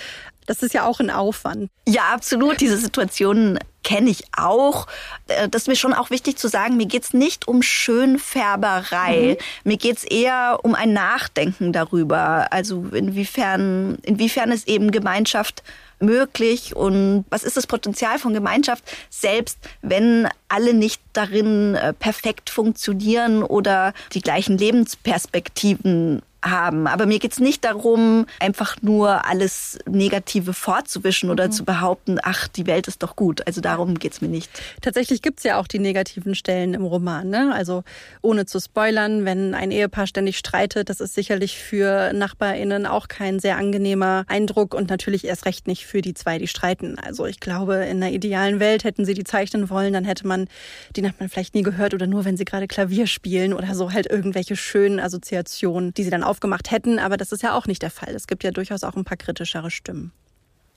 Das 0.45 0.63
ist 0.63 0.73
ja 0.73 0.85
auch 0.85 0.99
ein 0.99 1.09
Aufwand. 1.09 1.69
Ja, 1.87 2.13
absolut. 2.13 2.61
Diese 2.61 2.77
Situationen 2.77 3.59
kenne 3.83 4.09
ich 4.09 4.23
auch. 4.35 4.87
Äh, 5.27 5.49
das 5.49 5.63
ist 5.63 5.67
mir 5.67 5.75
schon 5.75 5.93
auch 5.93 6.09
wichtig 6.09 6.37
zu 6.37 6.47
sagen, 6.47 6.77
mir 6.77 6.87
geht's 6.87 7.13
nicht 7.13 7.47
um 7.47 7.61
Schönfärberei. 7.61 9.37
Mhm. 9.37 9.69
Mir 9.69 9.77
geht's 9.77 10.03
eher 10.03 10.59
um 10.63 10.75
ein 10.75 10.93
Nachdenken 10.93 11.73
darüber. 11.73 12.47
Also 12.51 12.85
inwiefern, 12.91 13.97
inwiefern 14.03 14.51
es 14.51 14.65
eben 14.67 14.91
Gemeinschaft 14.91 15.63
möglich 15.99 16.75
und 16.75 17.25
was 17.29 17.43
ist 17.43 17.57
das 17.57 17.65
Potenzial 17.65 18.19
von 18.19 18.33
Gemeinschaft, 18.33 18.83
selbst 19.09 19.57
wenn 19.81 20.27
alle 20.49 20.73
nicht 20.73 21.01
darin 21.13 21.75
äh, 21.75 21.93
perfekt 21.93 22.49
funktionieren 22.49 23.41
oder 23.41 23.93
die 24.13 24.21
gleichen 24.21 24.57
Lebensperspektiven 24.57 26.21
haben. 26.43 26.87
Aber 26.87 27.05
mir 27.05 27.19
geht's 27.19 27.39
nicht 27.39 27.63
darum, 27.63 28.25
einfach 28.39 28.75
nur 28.81 29.25
alles 29.25 29.79
Negative 29.89 30.53
fortzuwischen 30.53 31.29
oder 31.29 31.47
mhm. 31.47 31.51
zu 31.51 31.65
behaupten, 31.65 32.19
ach, 32.21 32.47
die 32.47 32.67
Welt 32.67 32.87
ist 32.87 33.01
doch 33.01 33.15
gut. 33.15 33.45
Also 33.47 33.61
darum 33.61 33.97
geht's 33.97 34.21
mir 34.21 34.27
nicht. 34.27 34.49
Tatsächlich 34.81 35.21
gibt's 35.21 35.43
ja 35.43 35.59
auch 35.59 35.67
die 35.67 35.79
negativen 35.79 36.35
Stellen 36.35 36.73
im 36.73 36.83
Roman. 36.83 37.29
Ne? 37.29 37.51
Also 37.53 37.83
ohne 38.21 38.45
zu 38.45 38.59
spoilern, 38.59 39.25
wenn 39.25 39.55
ein 39.55 39.71
Ehepaar 39.71 40.07
ständig 40.07 40.37
streitet, 40.37 40.89
das 40.89 40.99
ist 40.99 41.15
sicherlich 41.15 41.57
für 41.57 42.13
NachbarInnen 42.13 42.85
auch 42.85 43.07
kein 43.07 43.39
sehr 43.39 43.57
angenehmer 43.57 44.25
Eindruck 44.27 44.73
und 44.73 44.89
natürlich 44.89 45.25
erst 45.25 45.45
recht 45.45 45.67
nicht 45.67 45.85
für 45.85 46.01
die 46.01 46.13
zwei, 46.13 46.37
die 46.37 46.47
streiten. 46.47 46.97
Also 46.99 47.25
ich 47.25 47.39
glaube, 47.39 47.75
in 47.75 48.03
einer 48.03 48.11
idealen 48.11 48.59
Welt 48.59 48.83
hätten 48.83 49.05
sie 49.05 49.13
die 49.13 49.23
zeichnen 49.23 49.69
wollen, 49.69 49.93
dann 49.93 50.05
hätte 50.05 50.27
man 50.27 50.47
die 50.95 51.01
Nachbarn 51.01 51.29
vielleicht 51.29 51.55
nie 51.55 51.63
gehört 51.63 51.93
oder 51.93 52.07
nur, 52.07 52.25
wenn 52.25 52.37
sie 52.37 52.45
gerade 52.45 52.67
Klavier 52.67 53.07
spielen 53.07 53.53
oder 53.53 53.73
so 53.75 53.91
halt 53.91 54.09
irgendwelche 54.09 54.55
schönen 54.55 54.99
Assoziationen, 54.99 55.93
die 55.93 56.03
sie 56.03 56.09
dann 56.09 56.23
aufgemacht 56.33 56.71
hätten, 56.71 56.97
aber 56.97 57.15
das 57.15 57.31
ist 57.31 57.43
ja 57.43 57.53
auch 57.53 57.67
nicht 57.67 57.83
der 57.83 57.91
Fall. 57.91 58.15
Es 58.15 58.25
gibt 58.25 58.43
ja 58.43 58.49
durchaus 58.49 58.83
auch 58.83 58.95
ein 58.95 59.03
paar 59.03 59.17
kritischere 59.17 59.69
Stimmen. 59.69 60.11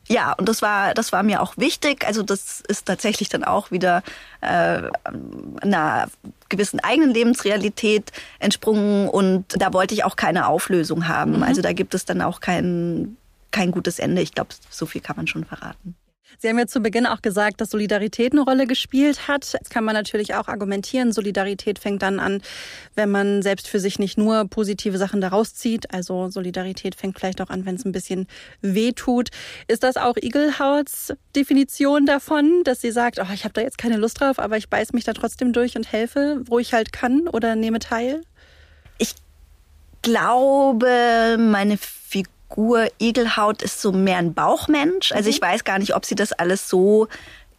Ja, 0.06 0.34
und 0.34 0.48
das 0.48 0.60
war, 0.60 0.92
das 0.92 1.12
war 1.12 1.22
mir 1.22 1.42
auch 1.42 1.56
wichtig. 1.56 2.06
Also 2.06 2.22
das 2.22 2.60
ist 2.68 2.86
tatsächlich 2.86 3.30
dann 3.30 3.42
auch 3.42 3.70
wieder 3.70 4.02
äh, 4.42 4.82
einer 5.62 6.08
gewissen 6.50 6.78
eigenen 6.80 7.10
Lebensrealität 7.10 8.12
entsprungen 8.38 9.08
und 9.08 9.46
da 9.60 9.72
wollte 9.72 9.94
ich 9.94 10.04
auch 10.04 10.16
keine 10.16 10.46
Auflösung 10.46 11.08
haben. 11.08 11.38
Mhm. 11.38 11.42
Also 11.42 11.62
da 11.62 11.72
gibt 11.72 11.94
es 11.94 12.04
dann 12.04 12.20
auch 12.20 12.40
kein, 12.40 13.16
kein 13.50 13.72
gutes 13.72 13.98
Ende. 13.98 14.20
Ich 14.20 14.32
glaube, 14.32 14.50
so 14.70 14.84
viel 14.84 15.00
kann 15.00 15.16
man 15.16 15.26
schon 15.26 15.44
verraten. 15.44 15.96
Sie 16.38 16.48
haben 16.48 16.58
ja 16.58 16.66
zu 16.66 16.80
Beginn 16.80 17.06
auch 17.06 17.22
gesagt, 17.22 17.60
dass 17.60 17.70
Solidarität 17.70 18.32
eine 18.32 18.42
Rolle 18.42 18.66
gespielt 18.66 19.28
hat. 19.28 19.52
Jetzt 19.52 19.70
kann 19.70 19.84
man 19.84 19.94
natürlich 19.94 20.34
auch 20.34 20.48
argumentieren, 20.48 21.12
Solidarität 21.12 21.78
fängt 21.78 22.02
dann 22.02 22.20
an, 22.20 22.42
wenn 22.94 23.10
man 23.10 23.42
selbst 23.42 23.68
für 23.68 23.80
sich 23.80 23.98
nicht 23.98 24.18
nur 24.18 24.46
positive 24.48 24.98
Sachen 24.98 25.20
daraus 25.20 25.54
zieht. 25.54 25.92
Also 25.92 26.28
Solidarität 26.28 26.94
fängt 26.94 27.18
vielleicht 27.18 27.40
auch 27.40 27.50
an, 27.50 27.64
wenn 27.66 27.76
es 27.76 27.84
ein 27.84 27.92
bisschen 27.92 28.26
weh 28.60 28.92
tut. 28.92 29.30
Ist 29.68 29.82
das 29.82 29.96
auch 29.96 30.16
Igelhauts 30.16 31.14
Definition 31.34 32.06
davon, 32.06 32.62
dass 32.64 32.80
sie 32.80 32.92
sagt, 32.92 33.18
oh, 33.20 33.32
ich 33.32 33.44
habe 33.44 33.54
da 33.54 33.60
jetzt 33.60 33.78
keine 33.78 33.96
Lust 33.96 34.20
drauf, 34.20 34.38
aber 34.38 34.56
ich 34.56 34.68
beiß 34.68 34.92
mich 34.92 35.04
da 35.04 35.12
trotzdem 35.12 35.52
durch 35.52 35.76
und 35.76 35.90
helfe, 35.90 36.42
wo 36.46 36.58
ich 36.58 36.72
halt 36.72 36.92
kann 36.92 37.28
oder 37.28 37.56
nehme 37.56 37.78
teil? 37.78 38.22
Ich 38.98 39.14
glaube, 40.02 41.36
meine 41.38 41.76
Figur 41.78 42.35
Igelhaut 42.98 43.62
ist 43.62 43.80
so 43.80 43.92
mehr 43.92 44.18
ein 44.18 44.34
Bauchmensch. 44.34 45.12
Also 45.12 45.30
ich 45.30 45.40
mhm. 45.40 45.46
weiß 45.46 45.64
gar 45.64 45.78
nicht, 45.78 45.94
ob 45.94 46.04
sie 46.04 46.14
das 46.14 46.32
alles 46.32 46.68
so 46.68 47.08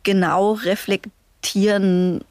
genau 0.04 0.54
reflektieren 0.54 2.24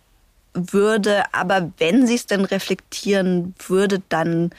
würde. 0.55 1.23
Aber 1.33 1.71
wenn 1.79 2.07
sie 2.07 2.15
es 2.15 2.27
denn 2.27 2.45
reflektieren 2.45 3.55
würde, 3.69 4.03
dann 4.09 4.51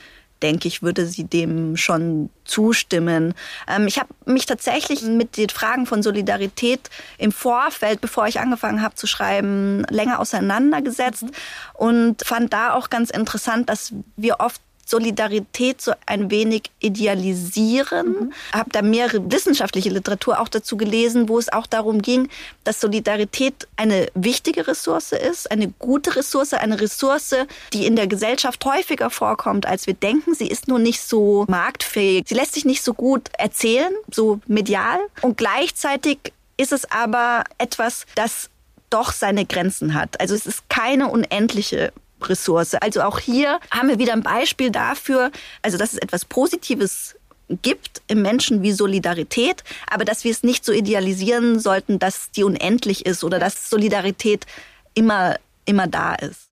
denke 0.42 0.68
ich, 0.68 0.84
würde 0.84 1.08
sie 1.08 1.24
dem 1.24 1.78
schon 1.78 2.30
zustimmen. 2.46 3.34
Ähm, 3.68 3.88
ich 3.88 3.98
habe 3.98 4.10
mich 4.26 4.46
tatsächlich 4.46 5.02
mit 5.02 5.38
den 5.38 5.50
Fragen 5.50 5.86
von 5.86 6.04
Solidarität 6.04 6.90
im 7.18 7.32
Vorfeld, 7.32 8.02
bevor 8.02 8.28
ich 8.28 8.40
angefangen 8.40 8.82
habe 8.82 8.96
zu 8.96 9.08
schreiben, 9.08 9.84
länger 9.90 10.20
auseinandergesetzt 10.20 11.24
mhm. 11.24 11.32
und 11.74 12.24
fand 12.24 12.54
da 12.54 12.74
auch 12.74 12.90
ganz 12.90 13.10
interessant, 13.10 13.70
dass 13.70 13.94
wir 14.16 14.40
oft 14.40 14.62
Solidarität 14.88 15.82
so 15.82 15.92
ein 16.06 16.32
wenig 16.32 16.72
idealisieren. 16.80 18.08
Mhm. 18.08 18.34
Habe 18.54 18.70
da 18.72 18.82
mehrere 18.82 19.30
wissenschaftliche 19.30 19.90
Literatur 19.90 20.40
auch 20.40 20.48
dazu 20.48 20.78
gelesen, 20.78 21.28
wo 21.28 21.38
es 21.38 21.52
auch 21.52 21.68
darum 21.68 22.02
ging, 22.02 22.30
dass 22.64 22.80
Solidarität 22.80 23.68
eine 23.76 24.08
wichtige 24.14 24.66
Ressource 24.66 25.12
ist, 25.12 25.52
eine 25.52 25.68
gute 25.68 26.16
Ressource, 26.16 26.54
eine 26.54 26.80
Ressource, 26.80 27.36
die 27.74 27.86
in 27.86 27.98
der 27.98 28.08
Gesellschaft 28.08 28.64
häufiger 28.64 29.10
vorkommt, 29.10 29.66
als 29.66 29.88
wir 29.88 29.94
denken. 29.94 30.34
Sie 30.34 30.48
ist 30.48 30.70
nur 30.70 30.80
nicht 30.80 31.02
so 31.02 31.44
marktfähig. 31.50 32.24
Sie 32.26 32.36
lässt 32.36 32.54
sich 32.54 32.64
nicht 32.64 32.82
so 32.82 32.94
gut 32.94 33.30
erzählen, 33.38 33.94
so 34.10 34.40
medial. 34.48 35.00
Und 35.22 35.38
gleichzeitig 35.38 36.20
ist 36.56 36.72
es 36.72 36.90
aber 36.90 37.44
etwas, 37.58 38.06
das 38.16 38.50
doch 38.90 39.12
seine 39.12 39.46
Grenzen 39.46 39.94
hat. 39.94 40.20
Also 40.22 40.34
es 40.34 40.46
ist 40.46 40.70
keine 40.70 41.10
unendliche 41.10 41.92
Ressource. 42.22 42.76
Also 42.76 43.02
auch 43.02 43.20
hier 43.20 43.60
haben 43.72 43.90
wir 43.90 44.00
wieder 44.00 44.14
ein 44.14 44.24
Beispiel 44.24 44.72
dafür, 44.72 45.32
also 45.62 45.78
dass 45.78 45.94
es 45.94 46.00
etwas 46.00 46.26
Positives 46.26 47.16
gibt 47.62 48.02
im 48.08 48.22
Menschen 48.22 48.62
wie 48.62 48.72
Solidarität, 48.72 49.64
aber 49.90 50.06
dass 50.06 50.24
wir 50.24 50.32
es 50.32 50.44
nicht 50.44 50.66
so 50.66 50.72
idealisieren 50.72 51.60
sollten, 51.60 52.00
dass 52.00 52.32
die 52.32 52.44
unendlich 52.44 53.06
ist 53.06 53.24
oder 53.24 53.40
dass 53.40 53.70
Solidarität 53.70 54.46
immer, 54.94 55.38
immer 55.66 55.88
da 55.88 56.16
ist. 56.16 56.50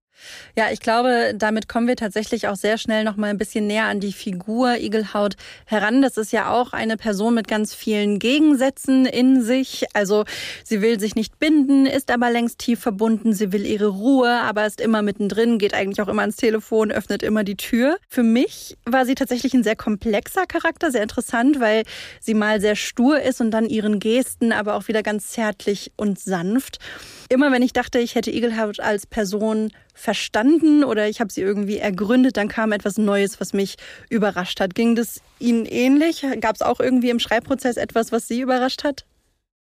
Ja, 0.58 0.72
ich 0.72 0.80
glaube, 0.80 1.34
damit 1.36 1.68
kommen 1.68 1.86
wir 1.86 1.98
tatsächlich 1.98 2.48
auch 2.48 2.56
sehr 2.56 2.78
schnell 2.78 3.04
noch 3.04 3.18
mal 3.18 3.30
ein 3.30 3.38
bisschen 3.38 3.68
näher 3.68 3.88
an 3.88 4.00
die 4.00 4.14
Figur 4.14 4.78
Igelhaut 4.78 5.36
heran. 5.66 6.02
Das 6.02 6.16
ist 6.16 6.32
ja 6.32 6.50
auch 6.50 6.72
eine 6.72 6.96
Person 6.96 7.34
mit 7.34 7.50
ganz 7.50 7.74
vielen 7.74 8.20
Gegensätzen 8.20 9.06
in 9.06 9.42
sich. 9.42 9.84
Also 9.94 10.24
sie 10.64 10.82
will 10.82 10.98
sich 10.98 11.16
nicht 11.16 11.40
binden, 11.40 11.86
ist 11.86 12.10
aber 12.10 12.32
längst 12.32 12.60
tief 12.60 12.80
verbunden. 12.80 13.34
Sie 13.34 13.52
will 13.52 13.66
ihre 13.66 13.88
Ruhe, 13.88 14.32
aber 14.32 14.66
ist 14.66 14.80
immer 14.80 15.02
mittendrin, 15.02 15.58
geht 15.58 15.74
eigentlich 15.74 16.02
auch 16.02 16.08
immer 16.08 16.22
ans 16.22 16.38
Telefon, 16.38 16.90
öffnet 16.90 17.22
immer 17.22 17.44
die 17.44 17.58
Tür. 17.58 17.98
Für 18.08 18.24
mich 18.24 18.78
war 18.86 19.06
sie 19.06 19.16
tatsächlich 19.16 19.54
ein 19.54 19.64
sehr 19.64 19.76
komplexer 19.76 20.46
Charakter, 20.46 20.90
sehr 20.90 21.04
interessant, 21.04 21.60
weil 21.60 21.84
sie 22.22 22.34
mal 22.34 22.62
sehr 22.62 22.78
stur 22.78 23.22
ist 23.22 23.42
und 23.42 23.52
dann 23.52 23.68
ihren 23.68 24.00
Gesten 24.00 24.54
aber 24.54 24.76
auch 24.76 24.88
wieder 24.88 25.04
ganz 25.04 25.32
zärtlich 25.32 25.92
und 25.98 26.18
sanft. 26.18 26.80
Immer 27.28 27.52
wenn 27.52 27.64
ich 27.64 27.74
dachte, 27.74 28.00
ich 28.00 28.16
hätte 28.16 28.32
Igelhaut 28.32 28.80
als 28.80 29.06
Person 29.06 29.72
verstanden 29.96 30.45
oder 30.84 31.08
ich 31.08 31.20
habe 31.20 31.32
sie 31.32 31.42
irgendwie 31.42 31.78
ergründet, 31.78 32.38
dann 32.38 32.48
kam 32.48 32.72
etwas 32.72 32.98
Neues, 32.98 33.40
was 33.40 33.54
mich 33.54 33.76
überrascht 34.10 34.60
hat. 34.60 34.76
Ging 34.76 34.96
das 34.96 35.22
Ihnen 35.40 35.66
ähnlich? 35.66 36.26
Gab 36.42 36.56
es 36.56 36.62
auch 36.62 36.80
irgendwie 36.80 37.10
im 37.10 37.20
Schreibprozess 37.20 37.78
etwas, 37.78 38.12
was 38.12 38.28
Sie 38.28 38.42
überrascht 38.42 38.84
hat? 38.84 39.06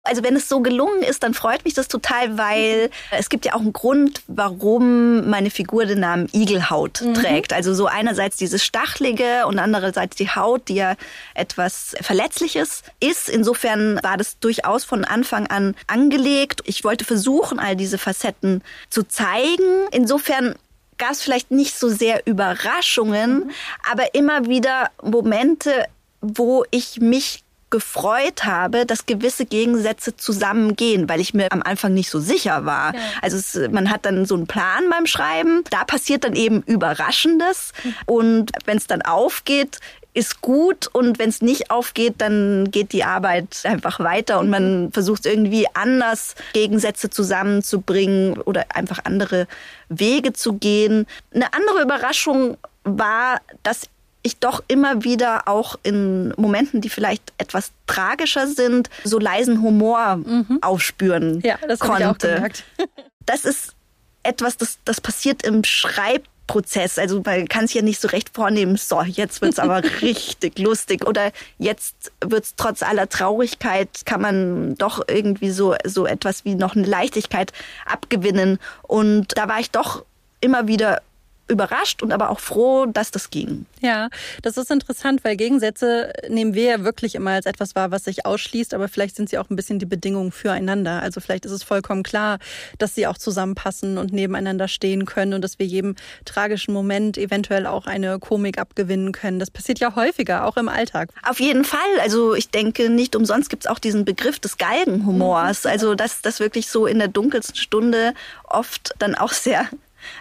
Also 0.05 0.25
wenn 0.25 0.35
es 0.35 0.49
so 0.49 0.61
gelungen 0.61 1.03
ist, 1.03 1.23
dann 1.23 1.33
freut 1.33 1.65
mich 1.65 1.75
das 1.75 1.87
total, 1.87 2.37
weil 2.37 2.91
es 3.13 3.29
gibt 3.29 3.45
ja 3.45 3.55
auch 3.55 3.61
einen 3.61 3.73
Grund, 3.73 4.23
warum 4.27 5.31
meine 5.31 5.49
Figur 5.49 5.87
den 5.87 6.01
Namen 6.01 6.29
Igelhaut 6.33 7.03
mhm. 7.03 7.15
trägt. 7.15 7.53
Also 7.53 7.73
so 7.73 7.87
einerseits 7.87 8.37
dieses 8.37 8.65
Stachlige 8.65 9.47
und 9.47 9.61
andererseits 9.61 10.17
die 10.17 10.29
Haut, 10.29 10.69
die 10.69 10.75
ja 10.75 10.97
etwas 11.35 11.95
Verletzliches 12.01 12.83
ist. 12.99 13.29
Insofern 13.29 14.01
war 14.03 14.17
das 14.17 14.41
durchaus 14.41 14.85
von 14.85 15.05
Anfang 15.05 15.47
an 15.47 15.77
angelegt. 15.87 16.63
Ich 16.65 16.83
wollte 16.83 17.05
versuchen, 17.05 17.61
all 17.61 17.77
diese 17.77 17.99
Facetten 17.99 18.65
zu 18.91 19.05
zeigen. 19.05 19.87
Insofern 19.93 20.57
gab 20.99 21.13
es 21.13 21.23
vielleicht 21.23 21.53
nicht 21.53 21.79
so 21.79 21.89
sehr 21.89 22.27
Überraschungen, 22.27 23.45
mhm. 23.45 23.51
aber 23.89 24.17
immer 24.17 24.47
wieder 24.47 24.91
Momente, 25.01 25.87
wo 26.21 26.65
ich 26.73 27.01
mich 27.01 27.45
gefreut 27.73 28.45
habe, 28.45 28.87
dass 28.87 29.07
gewisse 29.07 29.47
Gegensätze 29.47 30.17
zusammengehen, 30.17 31.09
weil 31.09 31.19
ich 31.19 31.35
mir 31.35 31.51
am 31.51 31.63
Anfang 31.63 31.95
nicht 31.95 32.11
so 32.11 32.21
sicher 32.21 32.65
war. 32.65 32.95
Ja. 32.95 33.01
Also 33.21 33.39
es, 33.39 33.73
man 33.73 33.91
hat 33.91 34.07
dann 34.07 34.27
so 34.27 34.37
einen 34.37 34.47
Plan 34.47 34.85
beim 34.91 35.07
Schreiben, 35.07 35.65
da 35.71 35.83
passiert 35.85 36.23
dann 36.23 36.37
eben 36.37 36.63
Überraschendes 36.63 37.73
und 38.07 38.53
wenn 38.67 38.77
es 38.77 38.87
dann 38.87 39.03
aufgeht, 39.03 39.81
ist 40.15 40.43
gut 40.43 40.89
und 40.93 41.19
wenn 41.19 41.31
es 41.31 41.41
nicht 41.41 41.71
aufgeht, 41.71 42.17
dann 42.19 42.71
geht 42.71 42.93
die 42.93 43.05
Arbeit 43.05 43.63
einfach 43.65 43.99
weiter 43.99 44.39
und 44.41 44.51
man 44.51 44.85
mhm. 44.85 44.93
versucht 44.93 45.25
irgendwie 45.25 45.67
anders 45.73 46.35
Gegensätze 46.53 47.09
zusammenzubringen 47.09 48.39
oder 48.39 48.67
einfach 48.75 49.01
andere 49.05 49.47
Wege 49.89 50.35
zu 50.35 50.53
gehen. 50.55 51.07
Eine 51.35 51.55
andere 51.55 51.81
Überraschung 51.83 52.59
war, 52.85 53.41
dass 53.63 53.89
ich 54.23 54.39
doch 54.39 54.63
immer 54.69 55.05
wieder 55.05 55.49
auch 55.49 55.77
in 55.83 56.33
Momenten, 56.37 56.81
die 56.81 56.89
vielleicht 56.89 57.33
etwas 57.39 57.73
tragischer 57.87 58.47
sind, 58.47 58.89
so 59.05 59.19
leisen 59.19 59.63
Humor 59.63 60.17
mhm. 60.17 60.59
aufspüren 60.61 61.41
ja, 61.41 61.59
das 61.67 61.81
konnte. 61.81 62.03
Ich 62.03 62.09
auch 62.09 62.19
gemerkt. 62.19 62.65
das 63.27 63.45
ist 63.45 63.75
etwas, 64.23 64.57
das, 64.57 64.79
das 64.85 65.01
passiert 65.01 65.43
im 65.43 65.65
Schreibprozess. 65.65 66.99
Also 66.99 67.23
man 67.25 67.49
kann 67.49 67.65
es 67.65 67.75
ja 67.75 67.83
nicht 67.83 68.01
so 68.01 68.09
recht 68.09 68.31
vornehmen, 68.33 68.77
so, 68.77 69.03
jetzt 69.03 69.43
wird's 69.43 69.59
aber 69.59 69.83
richtig 70.03 70.59
lustig 70.59 71.07
oder 71.07 71.33
jetzt 71.59 72.13
wird's 72.25 72.55
trotz 72.57 72.83
aller 72.83 73.09
Traurigkeit, 73.09 73.89
kann 74.05 74.21
man 74.21 74.75
doch 74.77 75.03
irgendwie 75.09 75.51
so, 75.51 75.75
so 75.85 76.07
etwas 76.07 76.45
wie 76.45 76.55
noch 76.55 76.77
eine 76.77 76.87
Leichtigkeit 76.87 77.53
abgewinnen. 77.87 78.59
Und 78.83 79.37
da 79.37 79.49
war 79.49 79.59
ich 79.59 79.73
doch 79.73 80.05
immer 80.41 80.69
wieder 80.69 81.03
überrascht 81.49 82.03
und 82.03 82.13
aber 82.13 82.31
auch 82.31 82.41
froh, 82.41 82.87
dass 82.87 83.11
das 83.11 83.31
ging. 83.31 83.67
Ja, 83.81 84.09
das 84.43 84.57
ist 84.57 84.71
interessant, 84.71 85.25
weil 85.25 85.37
Gegensätze 85.37 86.13
nehmen 86.29 86.55
wir 86.55 86.65
ja 86.65 86.85
wirklich 86.85 87.15
immer 87.15 87.33
als 87.33 87.47
etwas 87.47 87.75
wahr, 87.75 87.91
was 87.91 88.05
sich 88.05 88.25
ausschließt, 88.25 88.75
aber 88.75 88.89
vielleicht 88.89 89.17
sind 89.17 89.29
sie 89.29 89.39
auch 89.39 89.51
ein 89.51 89.57
bisschen 89.57 89.79
die 89.79 89.87
Bedingungen 89.87 90.33
füreinander. 90.33 91.03
Also 91.03 91.21
vielleicht 91.21 91.45
ist 91.45 91.53
es 91.53 91.63
vollkommen 91.63 92.03
klar, 92.03 92.39
dass 92.79 92.95
sie 92.95 93.07
auch 93.07 93.19
zusammenpassen 93.19 93.99
und 93.99 94.13
nebeneinander 94.13 94.69
stehen 94.69 95.05
können 95.05 95.35
und 95.35 95.43
dass 95.43 95.59
wir 95.59 95.67
jedem 95.67 95.97
tragischen 96.25 96.73
Moment 96.73 97.19
eventuell 97.19 97.67
auch 97.67 97.87
eine 97.87 98.19
Komik 98.19 98.59
abgewinnen 98.59 99.13
können. 99.13 99.39
Das 99.39 99.51
passiert 99.51 99.79
ja 99.81 99.95
häufiger, 99.95 100.47
auch 100.47 100.57
im 100.57 100.69
Alltag. 100.69 101.11
Auf 101.29 101.41
jeden 101.41 101.65
Fall. 101.65 101.81
Also 102.01 102.35
ich 102.35 102.51
denke, 102.51 102.89
nicht 102.89 103.17
umsonst 103.17 103.51
gibt 103.51 103.65
es 103.65 103.71
auch 103.71 103.79
diesen 103.79 104.05
Begriff 104.05 104.39
des 104.39 104.59
Galgenhumors. 104.59 105.65
Mhm. 105.65 105.71
Also 105.71 105.95
dass 105.95 106.23
das 106.23 106.41
wirklich 106.41 106.69
so 106.69 106.87
in 106.87 106.99
der 106.99 107.09
dunkelsten 107.09 107.57
Stunde 107.57 108.15
oft 108.45 108.95
dann 108.99 109.15
auch 109.15 109.33
sehr 109.33 109.69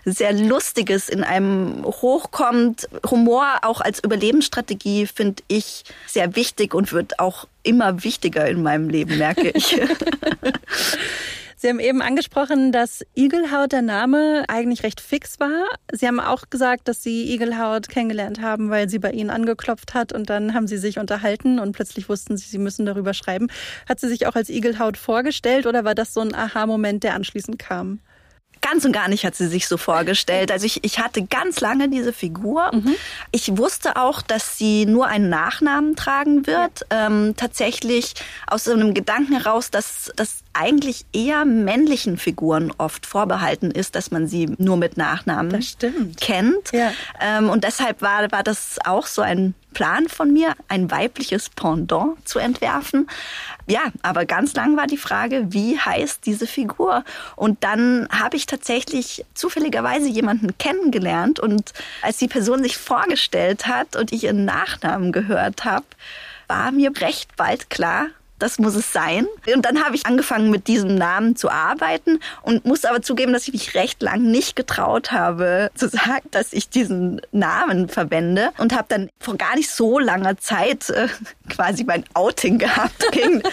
sehr 0.06 0.34
Lustiges 0.34 1.10
in 1.10 1.24
einem 1.24 1.84
hochkommt. 1.86 2.88
Humor 3.10 3.46
auch 3.62 3.82
als 3.82 4.04
Überlebensstrategie 4.04 5.08
finde 5.08 5.44
ich 5.48 5.84
sehr 6.08 6.36
wichtig 6.36 6.74
und 6.74 6.94
wird 6.94 7.20
auch 7.20 7.48
immer 7.64 8.04
wichtiger 8.04 8.48
in 8.48 8.64
meinem 8.64 8.90
Leben, 8.90 9.18
merke 9.18 9.50
ich. 9.50 9.80
Sie 11.62 11.70
haben 11.70 11.80
eben 11.80 12.02
angesprochen, 12.02 12.72
dass 12.72 13.06
Igelhaut 13.16 13.72
der 13.72 13.84
Name 13.84 14.46
eigentlich 14.48 14.82
recht 14.82 15.00
fix 15.00 15.40
war. 15.40 15.68
Sie 15.92 16.08
haben 16.08 16.20
auch 16.20 16.50
gesagt, 16.50 16.88
dass 16.88 17.04
Sie 17.04 17.32
Igelhaut 17.32 17.88
kennengelernt 17.88 18.42
haben, 18.42 18.72
weil 18.72 18.90
sie 18.90 18.98
bei 18.98 19.12
Ihnen 19.12 19.30
angeklopft 19.30 19.94
hat 19.94 20.12
und 20.12 20.32
dann 20.32 20.56
haben 20.56 20.66
Sie 20.66 20.80
sich 20.80 20.98
unterhalten 20.98 21.60
und 21.60 21.74
plötzlich 21.74 22.10
wussten 22.10 22.36
Sie, 22.36 22.50
Sie 22.50 22.58
müssen 22.58 22.88
darüber 22.88 23.14
schreiben. 23.14 23.48
Hat 23.88 24.00
sie 24.00 24.08
sich 24.08 24.26
auch 24.26 24.34
als 24.34 24.50
Igelhaut 24.50 24.98
vorgestellt 24.98 25.68
oder 25.68 25.86
war 25.86 25.94
das 25.94 26.16
so 26.16 26.22
ein 26.22 26.34
Aha-Moment, 26.34 27.04
der 27.04 27.14
anschließend 27.14 27.60
kam? 27.60 28.00
Ganz 28.62 28.86
und 28.86 28.92
gar 28.92 29.08
nicht 29.08 29.26
hat 29.26 29.36
sie 29.36 29.48
sich 29.48 29.68
so 29.68 29.78
vorgestellt. 29.78 30.52
Also 30.52 30.66
ich, 30.66 30.84
ich 30.84 31.00
hatte 31.00 31.24
ganz 31.26 31.60
lange 31.60 31.90
diese 31.90 32.14
Figur. 32.14 32.70
Mhm. 32.74 32.96
Ich 33.32 33.58
wusste 33.58 33.98
auch, 33.98 34.22
dass 34.22 34.58
sie 34.58 34.86
nur 34.86 35.08
einen 35.08 35.30
Nachnamen 35.30 35.96
tragen 35.96 36.48
wird. 36.48 36.86
Ähm, 36.90 37.34
tatsächlich 37.36 38.14
aus 38.48 38.66
so 38.66 38.72
einem 38.72 38.94
Gedanken 38.94 39.34
heraus, 39.34 39.72
dass 39.72 40.12
das 40.16 40.44
eigentlich 40.54 41.06
eher 41.14 41.46
männlichen 41.46 42.18
Figuren 42.18 42.72
oft 42.78 43.06
vorbehalten 43.06 43.72
ist, 43.72 43.96
dass 43.96 44.12
man 44.12 44.28
sie 44.28 44.54
nur 44.58 44.78
mit 44.78 44.98
Nachnamen 44.98 45.66
kennt. 46.20 46.72
Ja. 46.72 46.92
Ähm, 47.20 47.50
und 47.50 47.64
deshalb 47.64 48.02
war, 48.02 48.32
war 48.32 48.44
das 48.44 48.78
auch 48.86 49.08
so 49.08 49.22
ein 49.22 49.56
Plan 49.74 50.08
von 50.08 50.32
mir, 50.32 50.54
ein 50.68 50.92
weibliches 50.92 51.50
Pendant 51.50 52.28
zu 52.28 52.40
entwerfen. 52.40 53.08
Ja, 53.68 53.82
aber 54.02 54.26
ganz 54.26 54.54
lang 54.54 54.78
war 54.78 54.88
die 54.88 54.98
Frage, 54.98 55.48
wie 55.50 55.80
heißt 55.80 56.26
diese 56.26 56.48
Figur? 56.48 57.04
Und 57.36 57.64
dann 57.64 58.08
habe 58.12 58.36
ich 58.38 58.46
tatsächlich 58.46 59.26
zufälligerweise 59.34 60.08
jemanden 60.08 60.58
kennengelernt 60.58 61.40
und 61.40 61.74
als 62.02 62.18
die 62.18 62.28
Person 62.28 62.64
sich 62.64 62.78
vorgestellt 62.78 63.68
hat 63.68 63.96
und 63.96 64.12
ich 64.12 64.26
ihren 64.26 64.46
Nachnamen 64.46 65.12
gehört 65.12 65.66
habe, 65.66 65.86
war 66.48 66.72
mir 66.72 66.92
recht 67.00 67.36
bald 67.38 67.70
klar, 67.70 68.08
das 68.42 68.60
muss 68.60 68.76
es 68.76 68.92
sein. 68.92 69.28
Und 69.54 69.66
dann 69.66 69.84
habe 69.84 69.96
ich 69.96 70.06
angefangen 70.06 70.50
mit 70.50 70.68
diesem 70.68 70.96
Namen 70.96 71.36
zu 71.36 71.50
arbeiten 71.50 72.20
und 72.42 72.66
muss 72.66 72.86
aber 72.86 73.02
zugeben, 73.02 73.34
dass 73.34 73.48
ich 73.48 73.54
mich 73.54 73.76
recht 73.76 74.02
lang 74.02 74.24
nicht 74.24 74.56
getraut 74.56 75.12
habe 75.12 75.70
zu 75.76 75.90
sagen, 75.90 76.28
dass 76.32 76.54
ich 76.54 76.70
diesen 76.70 77.22
Namen 77.32 77.88
verwende 77.88 78.52
und 78.58 78.74
habe 78.74 78.86
dann 78.90 79.10
vor 79.20 79.38
gar 79.38 79.56
nicht 79.56 79.70
so 79.70 80.00
langer 80.00 80.38
Zeit 80.38 80.90
äh, 80.90 81.08
quasi 81.50 81.84
mein 81.84 82.04
Outing 82.14 82.58
gehabt. 82.58 83.06
Gegen, 83.12 83.44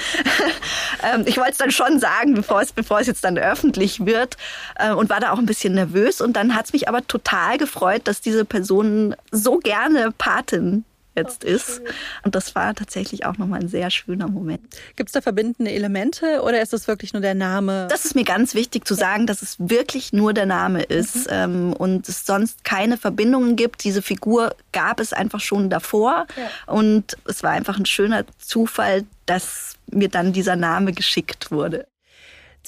ähm, 1.02 1.24
ich 1.26 1.36
wollte 1.36 1.52
es 1.52 1.58
dann 1.58 1.70
schon 1.70 1.98
sagen, 1.98 2.34
bevor 2.34 2.62
es, 2.62 2.72
bevor 2.72 3.00
es 3.00 3.06
jetzt 3.06 3.24
dann 3.24 3.38
öffentlich 3.38 4.06
wird 4.06 4.36
äh, 4.78 4.92
und 4.92 5.10
war 5.10 5.20
da 5.20 5.32
auch 5.32 5.38
ein 5.38 5.46
bisschen 5.46 5.74
nervös 5.74 6.20
und 6.20 6.34
dann 6.34 6.54
hat 6.54 6.66
es 6.66 6.72
mich 6.72 6.88
aber 6.88 7.06
total 7.06 7.58
gefreut, 7.58 8.02
dass 8.04 8.20
diese 8.20 8.44
Person 8.44 9.14
so 9.30 9.58
gerne 9.58 10.12
Patin 10.16 10.84
jetzt 11.18 11.44
ist. 11.44 11.82
Und 12.24 12.34
das 12.34 12.54
war 12.54 12.74
tatsächlich 12.74 13.26
auch 13.26 13.36
nochmal 13.38 13.60
ein 13.60 13.68
sehr 13.68 13.90
schöner 13.90 14.28
Moment. 14.28 14.60
Gibt 14.96 15.08
es 15.08 15.12
da 15.12 15.20
verbindende 15.20 15.70
Elemente 15.70 16.42
oder 16.42 16.60
ist 16.60 16.72
es 16.72 16.88
wirklich 16.88 17.12
nur 17.12 17.22
der 17.22 17.34
Name? 17.34 17.86
Das 17.90 18.04
ist 18.04 18.14
mir 18.14 18.24
ganz 18.24 18.54
wichtig 18.54 18.86
zu 18.86 18.94
sagen, 18.94 19.26
dass 19.26 19.42
es 19.42 19.56
wirklich 19.58 20.12
nur 20.12 20.32
der 20.32 20.46
Name 20.46 20.82
ist 20.82 21.26
mhm. 21.26 21.32
ähm, 21.32 21.72
und 21.72 22.08
es 22.08 22.24
sonst 22.24 22.64
keine 22.64 22.96
Verbindungen 22.96 23.56
gibt. 23.56 23.84
Diese 23.84 24.02
Figur 24.02 24.54
gab 24.72 25.00
es 25.00 25.12
einfach 25.12 25.40
schon 25.40 25.70
davor 25.70 26.26
ja. 26.36 26.72
und 26.72 27.16
es 27.26 27.42
war 27.42 27.50
einfach 27.50 27.78
ein 27.78 27.86
schöner 27.86 28.24
Zufall, 28.38 29.04
dass 29.26 29.76
mir 29.90 30.08
dann 30.08 30.32
dieser 30.32 30.56
Name 30.56 30.92
geschickt 30.92 31.50
wurde. 31.50 31.86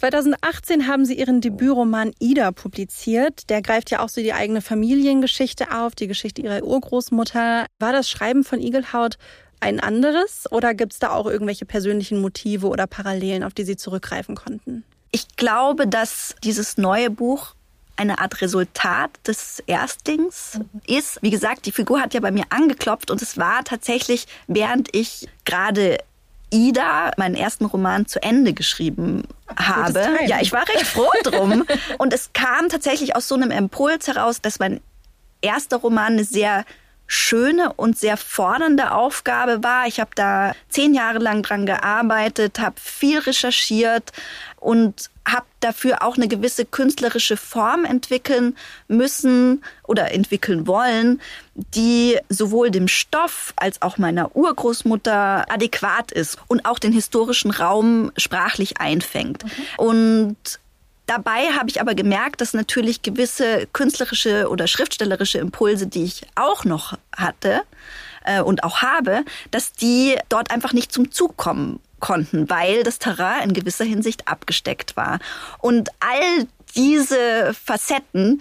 2018 0.00 0.86
haben 0.86 1.04
Sie 1.04 1.18
Ihren 1.18 1.42
Debütroman 1.42 2.12
Ida 2.20 2.52
publiziert. 2.52 3.50
Der 3.50 3.60
greift 3.60 3.90
ja 3.90 4.00
auch 4.00 4.08
so 4.08 4.22
die 4.22 4.32
eigene 4.32 4.62
Familiengeschichte 4.62 5.72
auf, 5.72 5.94
die 5.94 6.06
Geschichte 6.06 6.40
Ihrer 6.40 6.62
Urgroßmutter. 6.62 7.66
War 7.78 7.92
das 7.92 8.08
Schreiben 8.08 8.42
von 8.42 8.60
Igelhaut 8.60 9.18
ein 9.60 9.78
anderes 9.78 10.50
oder 10.50 10.72
gibt 10.72 10.94
es 10.94 11.00
da 11.00 11.10
auch 11.10 11.26
irgendwelche 11.26 11.66
persönlichen 11.66 12.18
Motive 12.18 12.68
oder 12.68 12.86
Parallelen, 12.86 13.44
auf 13.44 13.52
die 13.52 13.64
Sie 13.64 13.76
zurückgreifen 13.76 14.36
konnten? 14.36 14.84
Ich 15.10 15.36
glaube, 15.36 15.86
dass 15.86 16.34
dieses 16.42 16.78
neue 16.78 17.10
Buch 17.10 17.54
eine 17.96 18.20
Art 18.20 18.40
Resultat 18.40 19.10
des 19.26 19.62
Erstlings 19.66 20.60
mhm. 20.60 20.80
ist. 20.86 21.18
Wie 21.20 21.30
gesagt, 21.30 21.66
die 21.66 21.72
Figur 21.72 22.00
hat 22.00 22.14
ja 22.14 22.20
bei 22.20 22.30
mir 22.30 22.44
angeklopft 22.48 23.10
und 23.10 23.20
es 23.20 23.36
war 23.36 23.64
tatsächlich, 23.64 24.26
während 24.46 24.96
ich 24.96 25.28
gerade 25.44 25.98
Ida, 26.50 27.12
meinen 27.16 27.34
ersten 27.34 27.64
Roman, 27.64 28.06
zu 28.06 28.22
Ende 28.22 28.52
geschrieben 28.52 29.22
habe. 29.56 30.18
Ja, 30.26 30.40
ich 30.40 30.52
war 30.52 30.68
recht 30.68 30.86
froh 30.86 31.10
drum. 31.24 31.64
Und 31.98 32.12
es 32.12 32.32
kam 32.32 32.68
tatsächlich 32.68 33.16
aus 33.16 33.28
so 33.28 33.34
einem 33.34 33.50
Impuls 33.50 34.08
heraus, 34.08 34.40
dass 34.40 34.58
mein 34.58 34.80
erster 35.40 35.78
Roman 35.78 36.14
eine 36.14 36.24
sehr 36.24 36.64
schöne 37.10 37.72
und 37.72 37.98
sehr 37.98 38.16
fordernde 38.16 38.92
Aufgabe 38.92 39.64
war. 39.64 39.88
Ich 39.88 39.98
habe 39.98 40.12
da 40.14 40.54
zehn 40.68 40.94
Jahre 40.94 41.18
lang 41.18 41.42
dran 41.42 41.66
gearbeitet, 41.66 42.60
habe 42.60 42.76
viel 42.80 43.18
recherchiert 43.18 44.12
und 44.60 45.10
habe 45.26 45.46
dafür 45.58 46.04
auch 46.04 46.16
eine 46.16 46.28
gewisse 46.28 46.64
künstlerische 46.64 47.36
Form 47.36 47.84
entwickeln 47.84 48.56
müssen 48.86 49.64
oder 49.82 50.12
entwickeln 50.12 50.68
wollen, 50.68 51.20
die 51.54 52.16
sowohl 52.28 52.70
dem 52.70 52.86
Stoff 52.86 53.54
als 53.56 53.82
auch 53.82 53.98
meiner 53.98 54.36
Urgroßmutter 54.36 55.50
adäquat 55.50 56.12
ist 56.12 56.38
und 56.46 56.64
auch 56.64 56.78
den 56.78 56.92
historischen 56.92 57.50
Raum 57.50 58.12
sprachlich 58.16 58.78
einfängt. 58.78 59.44
Mhm. 59.44 59.50
Und 59.78 60.60
Dabei 61.10 61.48
habe 61.58 61.68
ich 61.68 61.80
aber 61.80 61.96
gemerkt, 61.96 62.40
dass 62.40 62.54
natürlich 62.54 63.02
gewisse 63.02 63.66
künstlerische 63.72 64.48
oder 64.48 64.68
schriftstellerische 64.68 65.38
Impulse, 65.38 65.88
die 65.88 66.04
ich 66.04 66.22
auch 66.36 66.64
noch 66.64 66.96
hatte 67.16 67.62
äh, 68.24 68.40
und 68.40 68.62
auch 68.62 68.82
habe, 68.82 69.24
dass 69.50 69.72
die 69.72 70.14
dort 70.28 70.52
einfach 70.52 70.72
nicht 70.72 70.92
zum 70.92 71.10
Zug 71.10 71.36
kommen 71.36 71.80
konnten, 71.98 72.48
weil 72.48 72.84
das 72.84 73.00
Terrain 73.00 73.48
in 73.48 73.54
gewisser 73.54 73.84
Hinsicht 73.84 74.28
abgesteckt 74.28 74.96
war. 74.96 75.18
Und 75.58 75.88
all 75.98 76.46
diese 76.76 77.54
Facetten 77.54 78.40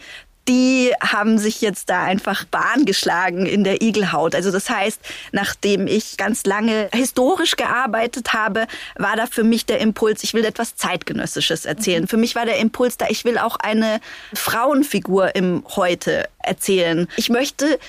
die 0.49 0.91
haben 0.99 1.38
sich 1.38 1.62
jetzt 1.62 1.91
da 1.91 2.03
einfach 2.03 2.43
Bahn 2.43 2.85
geschlagen 2.85 3.45
in 3.45 3.63
der 3.63 3.83
Igelhaut. 3.83 4.33
Also 4.33 4.51
das 4.51 4.67
heißt, 4.67 4.99
nachdem 5.31 5.85
ich 5.85 6.17
ganz 6.17 6.43
lange 6.43 6.89
historisch 6.91 7.55
gearbeitet 7.55 8.33
habe, 8.33 8.65
war 8.97 9.15
da 9.15 9.27
für 9.27 9.43
mich 9.43 9.67
der 9.67 9.79
Impuls, 9.79 10.23
ich 10.23 10.33
will 10.33 10.43
etwas 10.43 10.75
zeitgenössisches 10.75 11.65
erzählen. 11.65 12.03
Mhm. 12.03 12.07
Für 12.07 12.17
mich 12.17 12.33
war 12.33 12.47
der 12.47 12.57
Impuls 12.57 12.97
da, 12.97 13.05
ich 13.09 13.25
will 13.25 13.38
auch 13.38 13.57
eine 13.57 14.01
Frauenfigur 14.33 15.35
im 15.35 15.63
Heute 15.75 16.27
erzählen. 16.39 17.07
Ich 17.15 17.29
möchte 17.29 17.79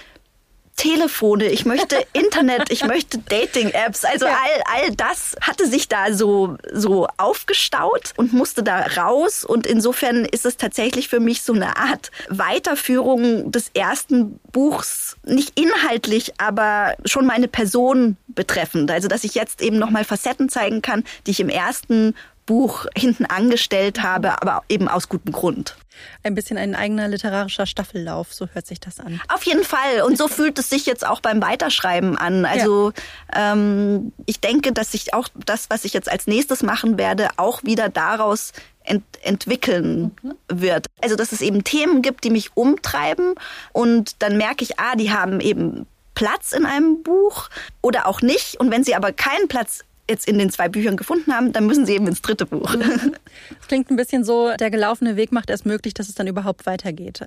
Telefone, 0.80 1.44
ich 1.50 1.66
möchte 1.66 2.06
Internet, 2.14 2.70
ich 2.72 2.86
möchte 2.86 3.18
Dating-Apps. 3.18 4.06
Also 4.06 4.24
ja. 4.24 4.32
all, 4.32 4.80
all 4.82 4.90
das 4.96 5.36
hatte 5.42 5.66
sich 5.66 5.88
da 5.88 6.14
so, 6.14 6.56
so 6.72 7.06
aufgestaut 7.18 8.14
und 8.16 8.32
musste 8.32 8.62
da 8.62 8.86
raus. 8.96 9.44
Und 9.44 9.66
insofern 9.66 10.24
ist 10.24 10.46
es 10.46 10.56
tatsächlich 10.56 11.08
für 11.10 11.20
mich 11.20 11.42
so 11.42 11.52
eine 11.52 11.76
Art 11.76 12.10
Weiterführung 12.30 13.52
des 13.52 13.70
ersten 13.74 14.40
Buchs. 14.52 15.18
Nicht 15.22 15.60
inhaltlich, 15.60 16.32
aber 16.38 16.94
schon 17.04 17.26
meine 17.26 17.48
Person 17.48 18.16
betreffend. 18.28 18.90
Also, 18.90 19.06
dass 19.06 19.24
ich 19.24 19.34
jetzt 19.34 19.60
eben 19.60 19.78
nochmal 19.78 20.04
Facetten 20.04 20.48
zeigen 20.48 20.80
kann, 20.80 21.04
die 21.26 21.32
ich 21.32 21.40
im 21.40 21.50
ersten 21.50 22.14
Buch 22.50 22.86
hinten 22.96 23.26
angestellt 23.26 24.02
habe, 24.02 24.42
aber 24.42 24.64
eben 24.68 24.88
aus 24.88 25.08
gutem 25.08 25.30
Grund. 25.30 25.76
Ein 26.24 26.34
bisschen 26.34 26.58
ein 26.58 26.74
eigener 26.74 27.06
literarischer 27.06 27.64
Staffellauf, 27.64 28.34
so 28.34 28.48
hört 28.52 28.66
sich 28.66 28.80
das 28.80 28.98
an. 28.98 29.20
Auf 29.28 29.44
jeden 29.44 29.62
Fall. 29.62 30.02
Und 30.04 30.18
so 30.18 30.26
fühlt 30.26 30.58
es 30.58 30.68
sich 30.68 30.84
jetzt 30.84 31.06
auch 31.06 31.20
beim 31.20 31.40
Weiterschreiben 31.40 32.18
an. 32.18 32.44
Also 32.44 32.90
ja. 33.32 33.52
ähm, 33.52 34.12
ich 34.26 34.40
denke, 34.40 34.72
dass 34.72 34.94
ich 34.94 35.14
auch 35.14 35.28
das, 35.46 35.70
was 35.70 35.84
ich 35.84 35.92
jetzt 35.92 36.10
als 36.10 36.26
nächstes 36.26 36.64
machen 36.64 36.98
werde, 36.98 37.28
auch 37.36 37.62
wieder 37.62 37.88
daraus 37.88 38.50
ent 38.82 39.04
entwickeln 39.22 40.10
mhm. 40.20 40.34
wird. 40.48 40.86
Also 41.00 41.14
dass 41.14 41.30
es 41.30 41.42
eben 41.42 41.62
Themen 41.62 42.02
gibt, 42.02 42.24
die 42.24 42.30
mich 42.30 42.56
umtreiben 42.56 43.36
und 43.72 44.20
dann 44.22 44.38
merke 44.38 44.64
ich, 44.64 44.80
ah, 44.80 44.96
die 44.96 45.12
haben 45.12 45.38
eben 45.38 45.86
Platz 46.16 46.50
in 46.50 46.66
einem 46.66 47.04
Buch 47.04 47.48
oder 47.80 48.08
auch 48.08 48.22
nicht. 48.22 48.58
Und 48.58 48.72
wenn 48.72 48.82
sie 48.82 48.96
aber 48.96 49.12
keinen 49.12 49.46
Platz 49.46 49.84
jetzt 50.10 50.28
in 50.28 50.38
den 50.38 50.50
zwei 50.50 50.68
Büchern 50.68 50.96
gefunden 50.96 51.32
haben, 51.32 51.52
dann 51.52 51.66
müssen 51.66 51.86
sie 51.86 51.94
eben 51.94 52.06
ins 52.06 52.20
dritte 52.20 52.46
Buch. 52.46 52.74
Das 52.74 53.68
klingt 53.68 53.90
ein 53.90 53.96
bisschen 53.96 54.24
so, 54.24 54.52
der 54.58 54.70
gelaufene 54.70 55.16
Weg 55.16 55.32
macht 55.32 55.48
erst 55.48 55.64
möglich, 55.64 55.94
dass 55.94 56.08
es 56.08 56.14
dann 56.14 56.26
überhaupt 56.26 56.66
weitergeht. 56.66 57.24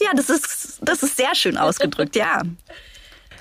Ja, 0.00 0.10
das 0.14 0.28
ist, 0.28 0.80
das 0.82 1.02
ist 1.02 1.16
sehr 1.16 1.34
schön 1.34 1.56
ausgedrückt, 1.56 2.16
ja. 2.16 2.42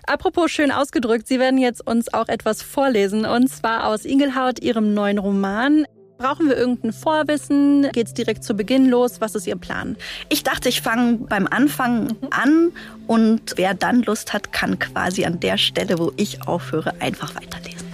Apropos 0.05 0.51
schön 0.51 0.71
ausgedrückt, 0.71 1.27
Sie 1.27 1.39
werden 1.39 1.57
jetzt 1.57 1.85
uns 1.85 2.13
auch 2.13 2.27
etwas 2.27 2.61
vorlesen, 2.61 3.25
und 3.25 3.47
zwar 3.47 3.87
aus 3.87 4.05
Ingelhaut, 4.05 4.59
Ihrem 4.61 4.93
neuen 4.93 5.17
Roman. 5.17 5.85
Brauchen 6.17 6.47
wir 6.47 6.55
irgendein 6.55 6.93
Vorwissen? 6.93 7.89
Geht 7.91 8.07
es 8.07 8.13
direkt 8.13 8.43
zu 8.43 8.53
Beginn 8.53 8.87
los? 8.87 9.19
Was 9.19 9.35
ist 9.35 9.47
Ihr 9.47 9.57
Plan? 9.57 9.97
Ich 10.29 10.43
dachte, 10.43 10.69
ich 10.69 10.81
fange 10.81 11.17
beim 11.27 11.47
Anfang 11.47 12.03
mhm. 12.03 12.17
an 12.29 12.71
und 13.07 13.53
wer 13.57 13.73
dann 13.73 14.03
Lust 14.03 14.31
hat, 14.31 14.53
kann 14.53 14.79
quasi 14.79 15.25
an 15.25 15.39
der 15.39 15.57
Stelle, 15.57 15.99
wo 15.99 16.13
ich 16.15 16.47
aufhöre, 16.47 16.93
einfach 17.01 17.35
weiterlesen. 17.35 17.84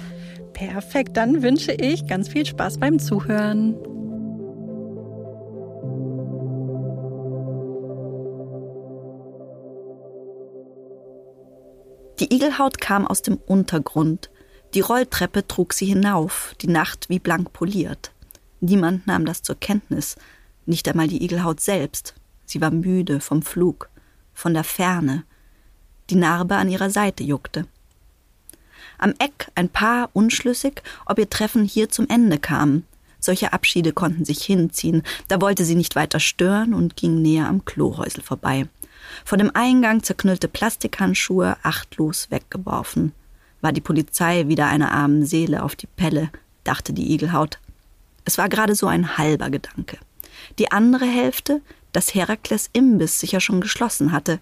Perfekt, 0.69 1.17
dann 1.17 1.41
wünsche 1.41 1.71
ich 1.71 2.05
ganz 2.05 2.29
viel 2.29 2.45
Spaß 2.45 2.77
beim 2.77 2.99
Zuhören. 2.99 3.73
Die 12.19 12.31
Igelhaut 12.31 12.79
kam 12.79 13.07
aus 13.07 13.23
dem 13.23 13.37
Untergrund. 13.37 14.29
Die 14.75 14.81
Rolltreppe 14.81 15.47
trug 15.47 15.73
sie 15.73 15.87
hinauf, 15.87 16.53
die 16.61 16.67
Nacht 16.67 17.09
wie 17.09 17.17
blank 17.17 17.53
poliert. 17.53 18.11
Niemand 18.59 19.07
nahm 19.07 19.25
das 19.25 19.41
zur 19.41 19.59
Kenntnis, 19.59 20.15
nicht 20.67 20.87
einmal 20.87 21.07
die 21.07 21.23
Igelhaut 21.23 21.59
selbst. 21.59 22.13
Sie 22.45 22.61
war 22.61 22.69
müde 22.69 23.19
vom 23.19 23.41
Flug, 23.41 23.89
von 24.31 24.53
der 24.53 24.63
Ferne. 24.63 25.23
Die 26.11 26.15
Narbe 26.15 26.57
an 26.57 26.69
ihrer 26.69 26.91
Seite 26.91 27.23
juckte. 27.23 27.65
Am 29.01 29.15
Eck 29.17 29.47
ein 29.55 29.67
Paar 29.67 30.11
unschlüssig, 30.13 30.83
ob 31.07 31.17
ihr 31.17 31.29
Treffen 31.29 31.65
hier 31.65 31.89
zum 31.89 32.07
Ende 32.07 32.37
kam. 32.37 32.83
Solche 33.19 33.51
Abschiede 33.51 33.93
konnten 33.93 34.25
sich 34.25 34.43
hinziehen. 34.43 35.01
Da 35.27 35.41
wollte 35.41 35.65
sie 35.65 35.73
nicht 35.73 35.95
weiter 35.95 36.19
stören 36.19 36.75
und 36.75 36.95
ging 36.95 37.21
näher 37.21 37.47
am 37.47 37.65
Klohäusel 37.65 38.23
vorbei. 38.23 38.67
Vor 39.25 39.39
dem 39.39 39.51
Eingang 39.55 40.03
zerknüllte 40.03 40.47
Plastikhandschuhe 40.47 41.57
achtlos 41.63 42.29
weggeworfen. 42.29 43.11
War 43.59 43.71
die 43.71 43.81
Polizei 43.81 44.47
wieder 44.47 44.67
einer 44.67 44.91
armen 44.91 45.25
Seele 45.25 45.63
auf 45.63 45.75
die 45.75 45.87
Pelle, 45.87 46.29
dachte 46.63 46.93
die 46.93 47.11
Igelhaut. 47.11 47.59
Es 48.23 48.37
war 48.37 48.49
gerade 48.49 48.75
so 48.75 48.85
ein 48.85 49.17
halber 49.17 49.49
Gedanke. 49.49 49.97
Die 50.59 50.71
andere 50.71 51.05
Hälfte, 51.05 51.61
dass 51.91 52.13
Herakles 52.13 52.69
Imbiss 52.71 53.19
sich 53.19 53.31
ja 53.31 53.39
schon 53.39 53.61
geschlossen 53.61 54.11
hatte. 54.11 54.39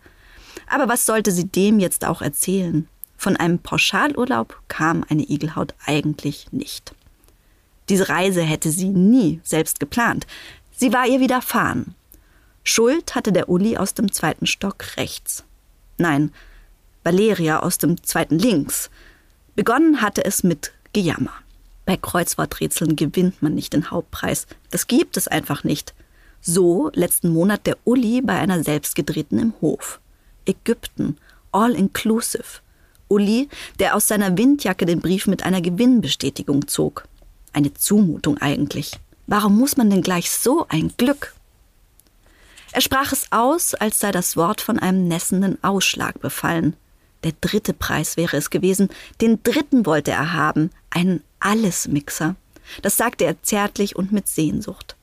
Aber 0.67 0.89
was 0.89 1.05
sollte 1.05 1.31
sie 1.31 1.47
dem 1.47 1.79
jetzt 1.79 2.05
auch 2.05 2.21
erzählen? 2.21 2.89
Von 3.19 3.35
einem 3.35 3.59
Pauschalurlaub 3.59 4.61
kam 4.69 5.03
eine 5.09 5.29
Igelhaut 5.29 5.75
eigentlich 5.85 6.47
nicht. 6.53 6.95
Diese 7.89 8.07
Reise 8.07 8.41
hätte 8.41 8.71
sie 8.71 8.87
nie 8.87 9.41
selbst 9.43 9.81
geplant. 9.81 10.25
Sie 10.71 10.93
war 10.93 11.05
ihr 11.05 11.19
widerfahren. 11.19 11.95
Schuld 12.63 13.15
hatte 13.15 13.33
der 13.33 13.49
Uli 13.49 13.75
aus 13.75 13.93
dem 13.93 14.09
zweiten 14.13 14.45
Stock 14.47 14.95
rechts. 14.95 15.43
Nein, 15.97 16.31
Valeria 17.03 17.59
aus 17.59 17.77
dem 17.77 18.01
zweiten 18.01 18.39
links. 18.39 18.89
Begonnen 19.53 20.01
hatte 20.01 20.23
es 20.23 20.43
mit 20.43 20.71
Gejammer. 20.93 21.33
Bei 21.85 21.97
Kreuzworträtseln 21.97 22.95
gewinnt 22.95 23.41
man 23.41 23.53
nicht 23.53 23.73
den 23.73 23.91
Hauptpreis. 23.91 24.47
Das 24.71 24.87
gibt 24.87 25.17
es 25.17 25.27
einfach 25.27 25.65
nicht. 25.65 25.93
So 26.39 26.89
letzten 26.93 27.33
Monat 27.33 27.67
der 27.67 27.77
Uli 27.83 28.21
bei 28.21 28.39
einer 28.39 28.63
selbstgedrehten 28.63 29.39
im 29.39 29.53
Hof. 29.59 29.99
Ägypten, 30.45 31.17
all 31.51 31.75
inclusive. 31.75 32.61
Uli, 33.09 33.49
der 33.79 33.95
aus 33.95 34.07
seiner 34.07 34.37
Windjacke 34.37 34.85
den 34.85 35.01
Brief 35.01 35.27
mit 35.27 35.43
einer 35.43 35.61
Gewinnbestätigung 35.61 36.67
zog. 36.67 37.05
Eine 37.51 37.73
Zumutung 37.73 38.37
eigentlich. 38.37 38.93
Warum 39.27 39.57
muss 39.57 39.75
man 39.75 39.89
denn 39.89 40.01
gleich 40.01 40.31
so 40.31 40.65
ein 40.69 40.93
Glück? 40.97 41.35
Er 42.71 42.81
sprach 42.81 43.11
es 43.11 43.31
aus, 43.31 43.73
als 43.73 43.99
sei 43.99 44.11
das 44.11 44.37
Wort 44.37 44.61
von 44.61 44.79
einem 44.79 45.07
nässenden 45.07 45.61
Ausschlag 45.63 46.19
befallen. 46.21 46.75
Der 47.23 47.33
dritte 47.41 47.73
Preis 47.73 48.15
wäre 48.15 48.37
es 48.37 48.49
gewesen, 48.49 48.89
den 49.21 49.41
dritten 49.43 49.85
wollte 49.85 50.11
er 50.11 50.33
haben, 50.33 50.69
einen 50.89 51.23
Allesmixer. 51.39 52.35
Das 52.81 52.97
sagte 52.97 53.25
er 53.25 53.41
zärtlich 53.41 53.95
und 53.95 54.11
mit 54.11 54.27
Sehnsucht. 54.27 54.95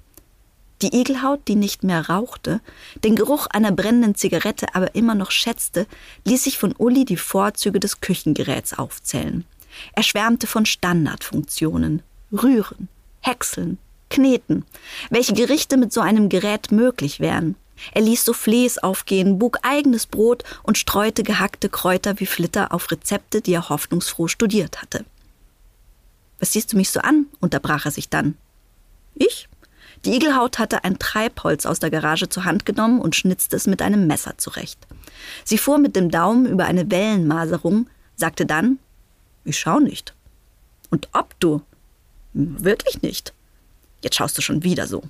Die 0.83 0.95
Igelhaut, 0.95 1.49
die 1.49 1.55
nicht 1.55 1.85
mehr 1.85 2.09
rauchte, 2.11 2.61
den 3.03 3.17
Geruch 3.17 3.47
einer 3.47 3.73
brennenden 3.73 4.15
Zigarette 4.15 4.75
aber 4.75 4.95
immer 4.95 5.15
noch 5.15 5.31
schätzte, 5.31 5.87
ließ 6.25 6.45
sich 6.45 6.59
von 6.59 6.75
Uli 6.77 7.05
die 7.05 7.17
Vorzüge 7.17 7.81
des 7.81 8.01
Küchengeräts 8.01 8.75
aufzählen. 8.75 9.45
Er 9.93 10.03
schwärmte 10.03 10.47
von 10.47 10.67
Standardfunktionen, 10.67 12.03
Rühren, 12.31 12.89
Häckseln, 13.23 13.79
Kneten, 14.11 14.65
welche 15.11 15.33
Gerichte 15.33 15.77
mit 15.77 15.93
so 15.93 16.01
einem 16.01 16.29
Gerät 16.29 16.71
möglich 16.71 17.21
wären. 17.21 17.57
Er 17.93 18.03
ließ 18.03 18.27
Soufflés 18.27 18.79
aufgehen, 18.79 19.39
bug 19.39 19.59
eigenes 19.63 20.07
Brot 20.07 20.45
und 20.63 20.79
streute 20.79 21.23
gehackte 21.23 21.69
Kräuter 21.69 22.21
wie 22.21 22.27
Flitter 22.27 22.73
auf 22.73 22.91
Rezepte, 22.91 23.41
die 23.41 23.53
er 23.53 23.69
hoffnungsfroh 23.69 24.29
studiert 24.29 24.81
hatte. 24.81 25.05
Was 26.39 26.53
siehst 26.53 26.73
du 26.73 26.77
mich 26.77 26.91
so 26.91 27.01
an? 27.01 27.27
unterbrach 27.41 27.87
er 27.87 27.91
sich 27.91 28.09
dann. 28.09 28.37
Ich? 29.15 29.49
Die 30.05 30.15
Igelhaut 30.15 30.59
hatte 30.59 30.85
ein 30.85 30.99
Treibholz 30.99 31.67
aus 31.67 31.81
der 31.81 31.91
Garage 31.91 32.29
zur 32.29 32.45
Hand 32.45 32.67
genommen 32.67 33.01
und 33.01 33.17
schnitzte 33.17 33.57
es 33.57 33.67
mit 33.67 33.83
einem 33.83 34.07
Messer 34.07 34.39
zurecht. 34.39 34.79
Sie 35.45 35.59
fuhr 35.59 35.79
mit 35.79 35.97
dem 35.97 36.11
Daumen 36.11 36.47
über 36.47 36.67
eine 36.67 36.91
Wellenmaserung, 36.91 37.89
sagte 38.15 38.47
dann, 38.47 38.79
ich 39.45 39.59
schau 39.59 39.81
nicht. 39.81 40.15
Und 40.91 41.09
ob 41.13 41.39
du? 41.41 41.63
Wirklich 42.33 43.03
nicht. 43.03 43.33
Jetzt 44.03 44.17
schaust 44.17 44.37
du 44.37 44.43
schon 44.43 44.63
wieder 44.63 44.87
so. 44.87 45.03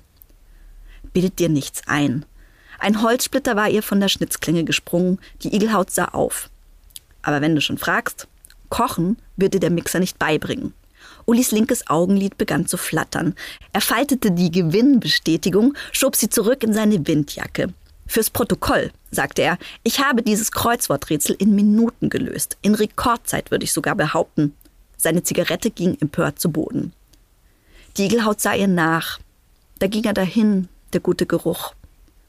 Bild 1.13 1.39
dir 1.39 1.49
nichts 1.49 1.81
ein. 1.87 2.25
Ein 2.79 3.01
Holzsplitter 3.01 3.55
war 3.55 3.69
ihr 3.69 3.83
von 3.83 3.99
der 3.99 4.07
Schnitzklinge 4.07 4.63
gesprungen, 4.63 5.19
die 5.41 5.55
Igelhaut 5.55 5.91
sah 5.91 6.05
auf. 6.05 6.49
Aber 7.21 7.41
wenn 7.41 7.55
du 7.55 7.61
schon 7.61 7.77
fragst, 7.77 8.27
kochen 8.69 9.17
wird 9.35 9.53
dir 9.53 9.59
der 9.59 9.71
Mixer 9.71 9.99
nicht 9.99 10.19
beibringen. 10.19 10.73
Ulis 11.27 11.51
linkes 11.51 11.87
Augenlid 11.87 12.37
begann 12.37 12.67
zu 12.67 12.77
flattern. 12.77 13.35
Er 13.73 13.81
faltete 13.81 14.31
die 14.31 14.49
Gewinnbestätigung, 14.49 15.73
schob 15.91 16.15
sie 16.15 16.29
zurück 16.29 16.63
in 16.63 16.71
seine 16.71 17.05
Windjacke. 17.05 17.73
Fürs 18.07 18.29
Protokoll, 18.29 18.91
sagte 19.11 19.41
er, 19.41 19.57
ich 19.83 19.99
habe 19.99 20.23
dieses 20.23 20.53
Kreuzworträtsel 20.53 21.35
in 21.37 21.53
Minuten 21.53 22.09
gelöst. 22.09 22.57
In 22.61 22.75
Rekordzeit 22.75 23.51
würde 23.51 23.65
ich 23.65 23.73
sogar 23.73 23.95
behaupten. 23.95 24.53
Seine 24.95 25.21
Zigarette 25.21 25.69
ging 25.69 25.97
empört 25.99 26.39
zu 26.39 26.49
Boden. 26.49 26.93
Die 27.97 28.05
Igelhaut 28.05 28.39
sah 28.39 28.53
ihr 28.53 28.69
nach. 28.69 29.19
Da 29.79 29.87
ging 29.87 30.05
er 30.05 30.13
dahin, 30.13 30.69
der 30.93 31.01
gute 31.01 31.25
Geruch. 31.25 31.73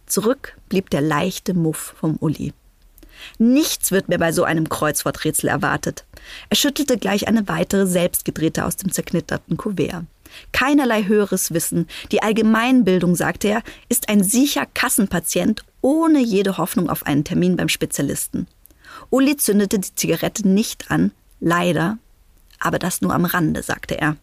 Zurück 0.07 0.57
blieb 0.69 0.91
der 0.91 1.03
leichte 1.03 1.55
Muff 1.55 1.95
vom 2.01 2.17
Uli. 2.19 2.53
Nichts 3.39 3.93
wird 3.93 4.09
mir 4.09 4.19
bei 4.19 4.33
so 4.33 4.45
einem 4.45 4.69
Kreuzworträtsel 4.69 5.49
erwartet. 5.49 6.05
Er 6.51 6.57
schüttelte 6.57 6.99
gleich 6.99 7.29
eine 7.29 7.49
weitere 7.49 7.87
selbstgedrehte 7.87 8.65
aus 8.65 8.77
dem 8.77 8.93
zerknitterten 8.93 9.57
Kuvert. 9.57 10.05
Keinerlei 10.53 11.05
höheres 11.05 11.53
Wissen. 11.53 11.87
Die 12.13 12.23
Allgemeinbildung, 12.23 13.15
sagte 13.15 13.49
er, 13.49 13.63
ist 13.89 14.09
ein 14.09 14.23
sicher 14.23 14.67
Kassenpatient 14.67 15.65
ohne 15.81 16.21
jede 16.21 16.59
Hoffnung 16.59 16.91
auf 16.91 17.07
einen 17.07 17.25
Termin 17.25 17.57
beim 17.57 17.69
Spezialisten. 17.69 18.47
Uli 19.11 19.37
zündete 19.37 19.79
die 19.79 19.95
Zigarette 19.95 20.47
nicht 20.49 20.91
an, 20.91 21.13
leider, 21.41 21.99
aber 22.59 22.79
das 22.79 23.01
nur 23.01 23.15
am 23.15 23.25
Rande, 23.25 23.63
sagte 23.63 23.99
er. 23.99 24.17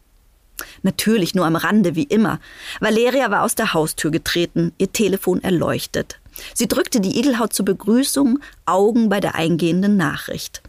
Natürlich 0.83 1.35
nur 1.35 1.45
am 1.45 1.55
Rande, 1.55 1.95
wie 1.95 2.03
immer. 2.03 2.39
Valeria 2.79 3.31
war 3.31 3.43
aus 3.43 3.55
der 3.55 3.73
Haustür 3.73 4.11
getreten, 4.11 4.73
ihr 4.77 4.91
Telefon 4.91 5.43
erleuchtet. 5.43 6.19
Sie 6.53 6.67
drückte 6.67 6.99
die 7.01 7.17
Igelhaut 7.17 7.53
zur 7.53 7.65
Begrüßung, 7.65 8.39
Augen 8.65 9.09
bei 9.09 9.19
der 9.19 9.35
eingehenden 9.35 9.97
Nachricht. 9.97 10.61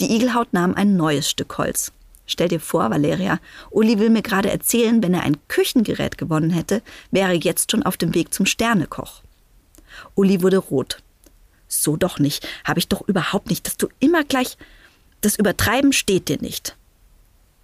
Die 0.00 0.14
Igelhaut 0.14 0.52
nahm 0.52 0.74
ein 0.74 0.96
neues 0.96 1.28
Stück 1.28 1.58
Holz. 1.58 1.92
Stell 2.26 2.48
dir 2.48 2.60
vor, 2.60 2.90
Valeria, 2.90 3.40
Uli 3.70 3.98
will 3.98 4.08
mir 4.08 4.22
gerade 4.22 4.50
erzählen, 4.50 5.02
wenn 5.02 5.14
er 5.14 5.24
ein 5.24 5.36
Küchengerät 5.48 6.16
gewonnen 6.16 6.50
hätte, 6.50 6.80
wäre 7.10 7.32
jetzt 7.32 7.72
schon 7.72 7.82
auf 7.82 7.96
dem 7.96 8.14
Weg 8.14 8.32
zum 8.32 8.46
Sternekoch. 8.46 9.22
Uli 10.14 10.40
wurde 10.40 10.58
rot. 10.58 10.98
So 11.66 11.96
doch 11.96 12.18
nicht, 12.18 12.46
habe 12.64 12.78
ich 12.78 12.88
doch 12.88 13.06
überhaupt 13.06 13.50
nicht, 13.50 13.66
dass 13.66 13.76
du 13.76 13.88
immer 13.98 14.24
gleich. 14.24 14.56
Das 15.20 15.36
Übertreiben 15.36 15.92
steht 15.92 16.28
dir 16.28 16.38
nicht. 16.40 16.76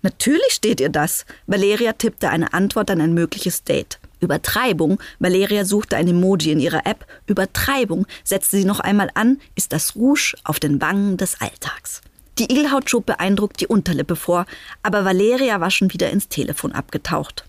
Natürlich 0.06 0.52
steht 0.52 0.80
ihr 0.80 0.88
das. 0.88 1.26
Valeria 1.48 1.92
tippte 1.92 2.30
eine 2.30 2.52
Antwort 2.52 2.92
an 2.92 3.00
ein 3.00 3.12
mögliches 3.12 3.64
Date. 3.64 3.98
Übertreibung, 4.20 5.00
Valeria 5.18 5.64
suchte 5.64 5.96
ein 5.96 6.06
Emoji 6.06 6.52
in 6.52 6.60
ihrer 6.60 6.86
App. 6.86 7.04
Übertreibung, 7.26 8.06
setzte 8.22 8.58
sie 8.58 8.64
noch 8.64 8.78
einmal 8.78 9.10
an, 9.14 9.40
ist 9.56 9.72
das 9.72 9.96
Rouge 9.96 10.36
auf 10.44 10.60
den 10.60 10.80
Wangen 10.80 11.16
des 11.16 11.40
Alltags. 11.40 12.02
Die 12.38 12.44
Igelhaut 12.44 12.88
schob 12.88 13.06
beeindruckt 13.06 13.60
die 13.60 13.66
Unterlippe 13.66 14.14
vor, 14.14 14.46
aber 14.84 15.04
Valeria 15.04 15.60
war 15.60 15.72
schon 15.72 15.92
wieder 15.92 16.08
ins 16.10 16.28
Telefon 16.28 16.70
abgetaucht. 16.70 17.44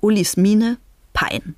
Ulis 0.00 0.36
Miene, 0.36 0.76
Pein. 1.12 1.56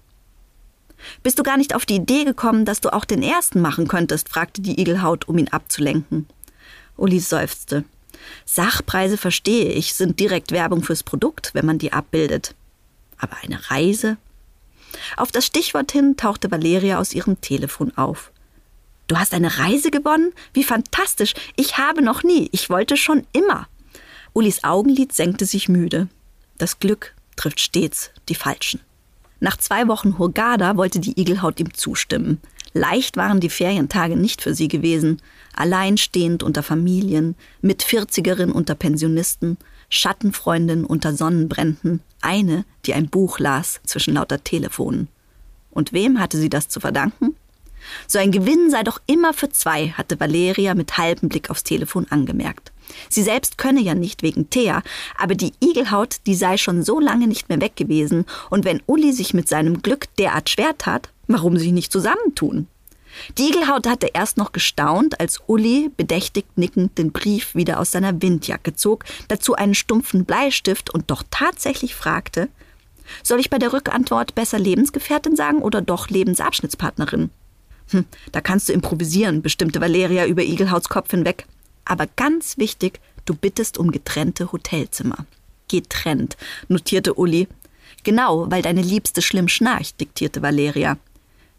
Bist 1.23 1.39
du 1.39 1.43
gar 1.43 1.59
nicht 1.59 1.75
auf 1.75 1.85
die 1.85 1.97
Idee 1.97 2.25
gekommen, 2.25 2.65
dass 2.65 2.81
du 2.81 2.91
auch 2.91 3.05
den 3.05 3.23
ersten 3.23 3.61
machen 3.61 3.87
könntest? 3.87 4.31
fragte 4.31 4.63
die 4.63 4.81
Igelhaut, 4.81 5.29
um 5.29 5.37
ihn 5.37 5.49
abzulenken. 5.49 6.27
Uli 6.97 7.21
seufzte. 7.21 7.85
Sachpreise 8.45 9.17
verstehe 9.17 9.73
ich, 9.73 9.95
sind 9.95 10.21
direkt 10.21 10.53
Werbung 10.53 10.83
fürs 10.83 11.03
Produkt, 11.03 11.51
wenn 11.55 11.67
man 11.67 11.79
die 11.79 11.93
abbildet. 11.93 12.55
Aber 13.19 13.37
eine 13.43 13.71
Reise? 13.71 14.17
Auf 15.17 15.33
das 15.33 15.47
Stichwort 15.47 15.93
hin 15.93 16.17
tauchte 16.17 16.51
Valeria 16.51 16.99
aus 16.99 17.13
ihrem 17.13 17.41
Telefon 17.41 17.97
auf. 17.97 18.33
Du 19.07 19.17
hast 19.17 19.35
eine 19.35 19.59
Reise 19.59 19.91
gewonnen? 19.91 20.33
Wie 20.53 20.65
fantastisch. 20.65 21.35
Ich 21.57 21.79
habe 21.79 22.03
noch 22.03 22.23
nie. 22.23 22.49
Ich 22.53 22.69
wollte 22.69 22.97
schon 22.97 23.27
immer. 23.33 23.67
Ulis 24.35 24.65
Augenlid 24.65 25.13
senkte 25.13 25.47
sich 25.47 25.69
müde. 25.69 26.09
Das 26.59 26.79
Glück 26.79 27.15
trifft 27.37 27.61
stets 27.61 28.11
die 28.29 28.35
Falschen. 28.35 28.81
Nach 29.41 29.57
zwei 29.57 29.89
Wochen 29.89 30.19
Hurgada 30.19 30.77
wollte 30.77 31.01
die 31.01 31.19
Igelhaut 31.19 31.61
ihm 31.61 31.73
zustimmen. 31.73 32.41
Leicht 32.73 33.17
waren 33.17 33.41
die 33.41 33.49
Ferientage 33.49 34.17
nicht 34.17 34.43
für 34.43 34.55
sie 34.55 34.69
gewesen. 34.69 35.21
Alleinstehend 35.55 36.43
unter 36.43 36.63
Familien, 36.63 37.35
mit 37.61 37.83
Vierzigerin 37.83 38.53
unter 38.53 38.75
Pensionisten, 38.75 39.59
Schattenfreundin 39.89 40.85
unter 40.85 41.15
Sonnenbränden, 41.15 42.01
eine, 42.21 42.65
die 42.85 42.95
ein 42.95 43.09
Buch 43.09 43.39
las 43.39 43.81
zwischen 43.85 44.15
lauter 44.15 44.45
Telefonen. 44.45 45.09
Und 45.71 45.93
wem 45.93 46.21
hatte 46.21 46.39
sie 46.39 46.51
das 46.51 46.69
zu 46.69 46.81
verdanken? 46.81 47.35
So 48.07 48.19
ein 48.19 48.33
Gewinn 48.33 48.71
sei 48.71 48.83
doch 48.83 49.01
immer 49.07 49.33
für 49.33 49.51
zwei, 49.51 49.91
hatte 49.91 50.19
Valeria 50.21 50.75
mit 50.75 50.99
halbem 50.99 51.29
Blick 51.29 51.51
aufs 51.51 51.63
Telefon 51.63 52.07
angemerkt. 52.11 52.73
Sie 53.09 53.23
selbst 53.23 53.59
könne 53.59 53.81
ja 53.81 53.95
nicht 53.95 54.23
wegen 54.23 54.51
Thea, 54.51 54.83
aber 55.17 55.35
die 55.35 55.53
Igelhaut, 55.61 56.17
die 56.27 56.35
sei 56.35 56.57
schon 56.57 56.83
so 56.83 57.01
lange 57.01 57.27
nicht 57.27 57.49
mehr 57.49 57.61
weg 57.61 57.77
gewesen, 57.77 58.25
und 58.51 58.65
wenn 58.65 58.83
Uli 58.87 59.13
sich 59.13 59.35
mit 59.35 59.49
seinem 59.49 59.83
Glück 59.83 60.15
derart 60.17 60.51
schwer 60.51 60.77
tat, 60.79 61.11
warum 61.29 61.57
sich 61.57 61.73
nicht 61.73 61.93
zusammentun? 61.93 62.67
Die 63.39 63.49
Igelhaut 63.49 63.87
hatte 63.87 64.09
erst 64.13 64.37
noch 64.37 64.53
gestaunt, 64.53 65.19
als 65.21 65.41
Uli 65.47 65.91
bedächtig 65.97 66.45
nickend 66.57 66.99
den 66.99 67.13
Brief 67.13 67.55
wieder 67.55 67.81
aus 67.81 67.91
seiner 67.91 68.21
Windjacke 68.21 68.75
zog, 68.75 69.05
dazu 69.29 69.55
einen 69.55 69.75
stumpfen 69.75 70.25
Bleistift 70.25 70.91
und 70.91 71.11
doch 71.11 71.23
tatsächlich 71.31 71.95
fragte, 71.95 72.49
Soll 73.23 73.41
ich 73.41 73.51
bei 73.51 73.59
der 73.59 73.73
Rückantwort 73.73 74.35
besser 74.35 74.59
Lebensgefährtin 74.59 75.37
sagen 75.37 75.63
oder 75.63 75.81
doch 75.81 76.09
Lebensabschnittspartnerin? 76.09 77.31
Hm, 77.91 78.05
da 78.33 78.41
kannst 78.41 78.69
du 78.69 78.73
improvisieren, 78.73 79.43
bestimmte 79.43 79.81
Valeria 79.81 80.27
über 80.27 80.43
Igelhauts 80.43 80.89
Kopf 80.89 81.11
hinweg. 81.11 81.47
Aber 81.85 82.07
ganz 82.17 82.59
wichtig, 82.59 83.01
du 83.25 83.35
bittest 83.35 83.79
um 83.79 83.91
getrennte 83.91 84.53
Hotelzimmer. 84.53 85.25
Getrennt, 85.69 86.37
notierte 86.69 87.15
Uli. 87.15 87.49
Genau, 88.05 88.51
weil 88.51 88.63
deine 88.63 88.83
Liebste 88.83 89.23
schlimm 89.23 89.49
schnarcht, 89.49 90.01
diktierte 90.01 90.43
Valeria. 90.43 90.99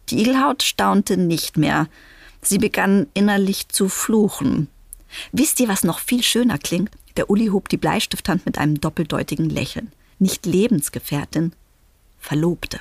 Die 0.09 0.21
Igelhaut 0.21 0.63
staunte 0.63 1.17
nicht 1.17 1.57
mehr. 1.57 1.87
Sie 2.41 2.57
begann 2.57 3.07
innerlich 3.13 3.69
zu 3.69 3.89
fluchen. 3.89 4.67
Wisst 5.31 5.59
ihr, 5.59 5.67
was 5.67 5.83
noch 5.83 5.99
viel 5.99 6.23
schöner 6.23 6.57
klingt? 6.57 6.91
Der 7.17 7.29
Uli 7.29 7.47
hob 7.47 7.69
die 7.69 7.77
Bleistifthand 7.77 8.45
mit 8.45 8.57
einem 8.57 8.79
doppeldeutigen 8.79 9.49
Lächeln. 9.49 9.91
Nicht 10.19 10.45
Lebensgefährtin, 10.45 11.53
Verlobte. 12.19 12.79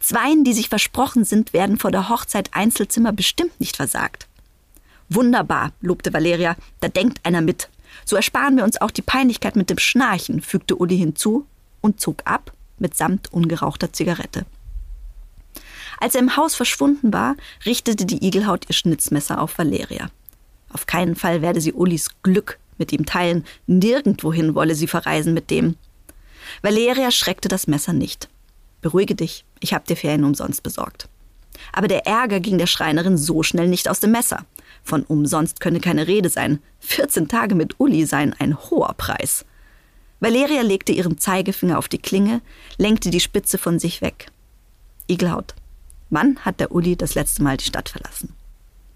Zweien, 0.00 0.42
die 0.44 0.52
sich 0.52 0.68
versprochen 0.68 1.24
sind, 1.24 1.52
werden 1.52 1.78
vor 1.78 1.90
der 1.90 2.08
Hochzeit 2.08 2.50
Einzelzimmer 2.52 3.12
bestimmt 3.12 3.58
nicht 3.60 3.76
versagt. 3.76 4.26
Wunderbar, 5.08 5.72
lobte 5.80 6.12
Valeria, 6.12 6.56
da 6.80 6.88
denkt 6.88 7.24
einer 7.24 7.40
mit. 7.40 7.68
So 8.04 8.16
ersparen 8.16 8.56
wir 8.56 8.64
uns 8.64 8.80
auch 8.80 8.90
die 8.90 9.02
Peinlichkeit 9.02 9.56
mit 9.56 9.70
dem 9.70 9.78
Schnarchen, 9.78 10.40
fügte 10.40 10.76
Uli 10.76 10.98
hinzu 10.98 11.46
und 11.80 12.00
zog 12.00 12.22
ab 12.24 12.52
mitsamt 12.78 13.32
ungerauchter 13.32 13.92
Zigarette. 13.92 14.46
Als 16.00 16.14
er 16.14 16.20
im 16.20 16.36
Haus 16.36 16.54
verschwunden 16.54 17.12
war, 17.12 17.36
richtete 17.66 18.06
die 18.06 18.24
Igelhaut 18.24 18.66
ihr 18.68 18.74
Schnitzmesser 18.74 19.40
auf 19.40 19.58
Valeria. 19.58 20.10
Auf 20.72 20.86
keinen 20.86 21.16
Fall 21.16 21.42
werde 21.42 21.60
sie 21.60 21.72
Ulis 21.72 22.10
Glück 22.22 22.58
mit 22.78 22.92
ihm 22.92 23.06
teilen, 23.06 23.44
nirgendwohin 23.66 24.54
wolle 24.54 24.74
sie 24.74 24.86
verreisen 24.86 25.34
mit 25.34 25.50
dem. 25.50 25.76
Valeria 26.62 27.10
schreckte 27.10 27.48
das 27.48 27.66
Messer 27.66 27.92
nicht. 27.92 28.28
Beruhige 28.80 29.14
dich, 29.14 29.44
ich 29.60 29.74
hab 29.74 29.86
dir 29.86 29.96
Ferien 29.96 30.24
umsonst 30.24 30.62
besorgt. 30.62 31.08
Aber 31.72 31.88
der 31.88 32.06
Ärger 32.06 32.38
ging 32.38 32.58
der 32.58 32.68
Schreinerin 32.68 33.18
so 33.18 33.42
schnell 33.42 33.66
nicht 33.66 33.88
aus 33.88 33.98
dem 33.98 34.12
Messer. 34.12 34.44
Von 34.84 35.02
umsonst 35.02 35.58
könne 35.60 35.80
keine 35.80 36.06
Rede 36.06 36.28
sein. 36.28 36.60
14 36.80 37.26
Tage 37.26 37.56
mit 37.56 37.80
Uli 37.80 38.06
seien 38.06 38.34
ein 38.38 38.56
hoher 38.56 38.94
Preis. 38.94 39.44
Valeria 40.20 40.62
legte 40.62 40.92
ihren 40.92 41.18
Zeigefinger 41.18 41.78
auf 41.78 41.88
die 41.88 41.98
Klinge, 41.98 42.40
lenkte 42.76 43.10
die 43.10 43.20
Spitze 43.20 43.58
von 43.58 43.78
sich 43.78 44.00
weg. 44.00 44.30
Igelhaut. 45.08 45.54
Wann 46.10 46.38
hat 46.44 46.60
der 46.60 46.72
Uli 46.72 46.96
das 46.96 47.14
letzte 47.14 47.42
Mal 47.42 47.56
die 47.56 47.66
Stadt 47.66 47.88
verlassen? 47.88 48.34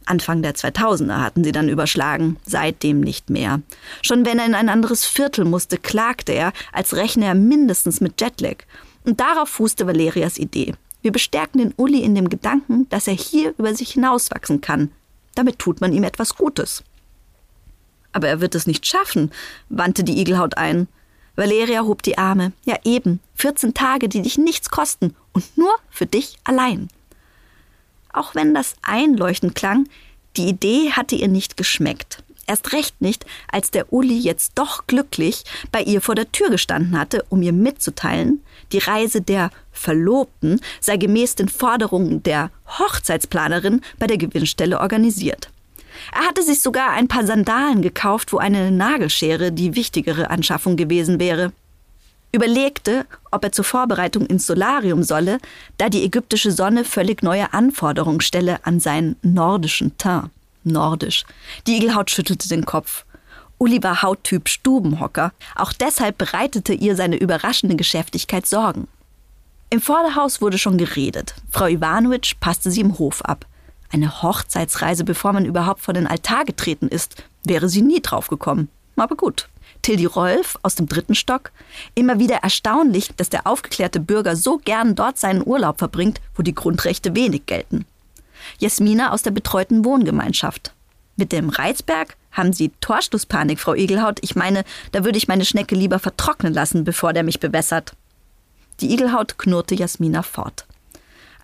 Anfang 0.07 0.43
der 0.43 0.55
2000er 0.55 1.21
hatten 1.21 1.45
sie 1.45 1.53
dann 1.53 1.69
überschlagen, 1.69 2.37
seitdem 2.45 3.01
nicht 3.01 3.31
mehr. 3.31 3.61
Schon 4.03 4.25
wenn 4.27 4.39
er 4.39 4.47
in 4.47 4.55
ein 4.55 4.69
anderes 4.69 5.05
Viertel 5.05 5.45
musste, 5.45 5.79
klagte 5.79 6.33
er, 6.33 6.53
als 6.73 6.97
rechne 6.97 7.27
er 7.27 7.35
mindestens 7.35 8.01
mit 8.01 8.21
Jetlag. 8.21 8.65
Und 9.05 9.21
darauf 9.21 9.49
fußte 9.49 9.87
Valerias 9.87 10.39
Idee. 10.39 10.75
Wir 11.03 11.13
bestärken 11.13 11.59
den 11.59 11.75
Uli 11.77 12.01
in 12.03 12.15
dem 12.15 12.29
Gedanken, 12.29 12.89
dass 12.89 13.09
er 13.09 13.15
hier 13.15 13.55
über 13.59 13.75
sich 13.75 13.93
hinauswachsen 13.93 14.61
kann. 14.61 14.91
Damit 15.35 15.59
tut 15.59 15.81
man 15.81 15.93
ihm 15.93 16.05
etwas 16.05 16.37
Gutes. 16.37 16.85
Aber 18.13 18.29
er 18.29 18.41
wird 18.41 18.55
es 18.55 18.67
nicht 18.67 18.87
schaffen, 18.87 19.33
wandte 19.69 20.05
die 20.05 20.21
Igelhaut 20.21 20.57
ein. 20.57 20.87
Valeria 21.35 21.83
hob 21.83 22.03
die 22.03 22.19
Arme. 22.19 22.53
Ja 22.65 22.79
eben, 22.85 23.21
14 23.37 23.75
Tage, 23.75 24.09
die 24.09 24.23
dich 24.23 24.39
nichts 24.39 24.71
kosten 24.71 25.17
und 25.33 25.57
nur 25.57 25.75
für 25.91 26.07
dich 26.07 26.37
allein. 26.45 26.89
Auch 28.13 28.35
wenn 28.35 28.55
das 28.55 28.75
einleuchtend 28.83 29.55
klang, 29.55 29.89
die 30.37 30.49
Idee 30.49 30.93
hatte 30.93 31.15
ihr 31.15 31.29
nicht 31.29 31.57
geschmeckt. 31.57 32.23
Erst 32.47 32.73
recht 32.73 33.01
nicht, 33.01 33.25
als 33.51 33.71
der 33.71 33.93
Uli 33.93 34.19
jetzt 34.19 34.53
doch 34.57 34.87
glücklich 34.87 35.45
bei 35.71 35.83
ihr 35.83 36.01
vor 36.01 36.15
der 36.15 36.31
Tür 36.33 36.51
gestanden 36.51 36.99
hatte, 36.99 37.25
um 37.29 37.41
ihr 37.41 37.53
mitzuteilen, 37.53 38.43
die 38.73 38.79
Reise 38.79 39.23
der 39.23 39.51
Verlobten 39.71 40.61
sei 40.81 40.97
gemäß 40.97 41.37
den 41.37 41.49
Forderungen 41.49 42.23
der 42.23 42.51
Hochzeitsplanerin 42.79 43.81
bei 43.99 44.07
der 44.07 44.19
Gewinnstelle 44.19 44.81
organisiert. 44.81 45.51
Er 46.13 46.27
hatte 46.27 46.43
sich 46.43 46.61
sogar 46.61 46.91
ein 46.91 47.07
paar 47.07 47.27
Sandalen 47.27 47.81
gekauft, 47.81 48.33
wo 48.33 48.39
eine 48.39 48.71
Nagelschere 48.71 49.53
die 49.53 49.77
wichtigere 49.77 50.31
Anschaffung 50.31 50.77
gewesen 50.77 51.21
wäre 51.21 51.53
überlegte, 52.33 53.07
ob 53.31 53.45
er 53.45 53.53
zur 53.53 53.65
Vorbereitung 53.65 54.27
ins 54.27 54.47
Solarium 54.47 55.03
solle, 55.03 55.39
da 55.79 55.89
die 55.89 56.05
ägyptische 56.05 56.51
Sonne 56.51 56.85
völlig 56.85 57.23
neue 57.23 57.53
Anforderungen 57.53 58.21
stelle 58.21 58.65
an 58.65 58.81
seinen 58.81 59.17
nordischen 59.23 59.97
Teint. 59.99 60.31
Nordisch. 60.65 61.25
Die 61.67 61.77
Igelhaut 61.77 62.11
schüttelte 62.11 62.49
den 62.49 62.65
Kopf. 62.65 63.05
Uli 63.59 63.83
war 63.83 64.03
Hauttyp 64.03 64.49
Stubenhocker. 64.49 65.33
Auch 65.55 65.73
deshalb 65.73 66.19
bereitete 66.19 66.73
ihr 66.73 66.97
seine 66.97 67.17
überraschende 67.17 67.77
Geschäftigkeit 67.77 68.47
Sorgen. 68.47 68.89
Im 69.71 69.81
Vorderhaus 69.81 70.41
wurde 70.41 70.59
schon 70.59 70.79
geredet. 70.79 71.35
Frau 71.51 71.67
Iwanowitsch 71.67 72.35
passte 72.41 72.71
sie 72.71 72.81
im 72.81 72.99
Hof 72.99 73.23
ab. 73.23 73.47
Eine 73.91 74.23
Hochzeitsreise, 74.23 75.05
bevor 75.05 75.33
man 75.33 75.45
überhaupt 75.45 75.81
vor 75.81 75.95
den 75.95 76.07
Altar 76.07 76.45
getreten 76.45 76.89
ist, 76.89 77.25
wäre 77.45 77.69
sie 77.69 77.83
nie 77.83 78.01
draufgekommen. 78.01 78.69
Aber 78.97 79.17
gut. 79.17 79.49
Tildi 79.83 80.07
Rolf 80.07 80.59
aus 80.63 80.77
dem 80.77 80.87
dritten 80.87 81.15
Stock. 81.15 81.51
Immer 81.95 82.19
wieder 82.19 82.37
erstaunlich, 82.37 83.11
dass 83.17 83.29
der 83.29 83.47
aufgeklärte 83.47 84.01
Bürger 84.01 84.37
so 84.37 84.59
gern 84.59 84.95
dort 84.95 85.19
seinen 85.19 85.47
Urlaub 85.47 85.79
verbringt, 85.79 86.21
wo 86.35 86.43
die 86.43 86.55
Grundrechte 86.55 87.15
wenig 87.15 87.47
gelten. 87.47 87.85
Jasmina 88.59 89.13
aus 89.13 89.23
der 89.23 89.33
betreuten 89.33 89.85
Wohngemeinschaft. 89.85 90.73
Mit 91.17 91.33
dem 91.33 91.51
Reizberg 91.51 92.17
haben 92.31 92.53
Sie 92.53 92.71
Torschlusspanik, 92.81 93.61
Frau 93.61 93.75
Igelhaut. 93.75 94.19
Ich 94.23 94.35
meine, 94.35 94.65
da 94.93 95.05
würde 95.05 95.19
ich 95.19 95.29
meine 95.29 95.45
Schnecke 95.45 95.75
lieber 95.75 95.99
vertrocknen 95.99 96.55
lassen, 96.55 96.85
bevor 96.85 97.13
der 97.13 97.23
mich 97.23 97.41
bewässert. 97.41 97.93
Die 98.81 98.93
Igelhaut 98.93 99.37
knurrte 99.39 99.75
Jasmina 99.75 100.23
fort. 100.23 100.67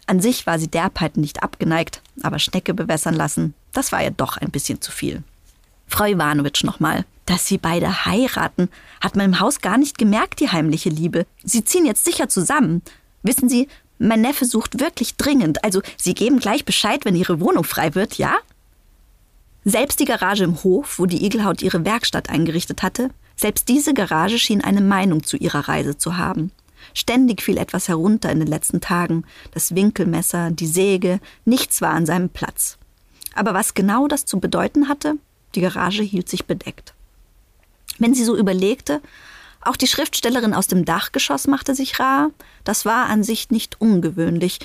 An 0.07 0.21
sich 0.21 0.47
war 0.47 0.59
sie 0.59 0.69
Derbheiten 0.69 1.21
nicht 1.21 1.43
abgeneigt, 1.43 2.01
aber 2.23 2.39
Schnecke 2.39 2.73
bewässern 2.73 3.15
lassen, 3.15 3.55
das 3.73 3.93
war 3.93 4.03
ihr 4.03 4.11
doch 4.11 4.39
ein 4.39 4.51
bisschen 4.51 4.81
zu 4.81 4.91
viel. 4.91 5.23
Frau 5.87 6.05
Iwanowitsch 6.05 6.65
nochmal. 6.65 7.05
Dass 7.29 7.47
sie 7.47 7.59
beide 7.59 8.07
heiraten, 8.07 8.71
hat 9.03 9.15
man 9.15 9.27
im 9.27 9.41
Haus 9.41 9.61
gar 9.61 9.77
nicht 9.77 9.99
gemerkt, 9.99 10.41
die 10.41 10.49
heimliche 10.49 10.89
Liebe. 10.89 11.27
Sie 11.45 11.63
ziehen 11.63 11.85
jetzt 11.85 12.07
sicher 12.07 12.31
zusammen. 12.31 12.81
Wissen 13.23 13.51
Sie, 13.51 13.69
mein 13.99 14.23
Neffe 14.23 14.47
sucht 14.47 14.81
wirklich 14.81 15.17
dringend. 15.17 15.63
Also, 15.63 15.83
Sie 15.99 16.15
geben 16.15 16.39
gleich 16.39 16.65
Bescheid, 16.65 17.05
wenn 17.05 17.15
Ihre 17.15 17.39
Wohnung 17.39 17.65
frei 17.65 17.95
wird, 17.95 18.15
ja? 18.17 18.39
Selbst 19.67 20.01
die 20.01 20.07
Garage 20.07 20.45
im 20.45 20.65
Hof, 20.65 20.99
wo 20.99 21.05
die 21.05 21.23
Igelhaut 21.23 21.61
ihre 21.61 21.85
Werkstatt 21.85 22.31
eingerichtet 22.31 22.83
hatte, 22.83 23.11
selbst 23.37 23.69
diese 23.69 23.93
Garage 23.93 24.39
schien 24.39 24.65
eine 24.65 24.81
Meinung 24.81 25.23
zu 25.23 25.37
ihrer 25.37 25.69
Reise 25.69 25.99
zu 25.99 26.17
haben. 26.17 26.51
Ständig 26.95 27.43
fiel 27.43 27.59
etwas 27.59 27.89
herunter 27.89 28.33
in 28.33 28.39
den 28.39 28.49
letzten 28.49 28.81
Tagen. 28.81 29.27
Das 29.51 29.75
Winkelmesser, 29.75 30.51
die 30.51 30.67
Säge, 30.67 31.21
nichts 31.45 31.83
war 31.83 31.91
an 31.91 32.07
seinem 32.07 32.31
Platz. 32.31 32.79
Aber 33.35 33.53
was 33.53 33.75
genau 33.75 34.09
das 34.09 34.25
zu 34.25 34.41
bedeuten 34.41 34.89
hatte, 34.89 35.17
die 35.55 35.61
Garage 35.61 36.03
hielt 36.03 36.31
sich 36.31 36.47
bedeckt. 36.47 36.95
Wenn 37.99 38.15
sie 38.15 38.25
so 38.25 38.37
überlegte, 38.37 39.01
auch 39.61 39.77
die 39.77 39.87
Schriftstellerin 39.87 40.55
aus 40.55 40.67
dem 40.67 40.85
Dachgeschoss 40.85 41.47
machte 41.47 41.75
sich 41.75 41.99
rar, 41.99 42.31
das 42.65 42.85
war 42.85 43.07
an 43.07 43.23
sich 43.23 43.51
nicht 43.51 43.81
ungewöhnlich, 43.81 44.61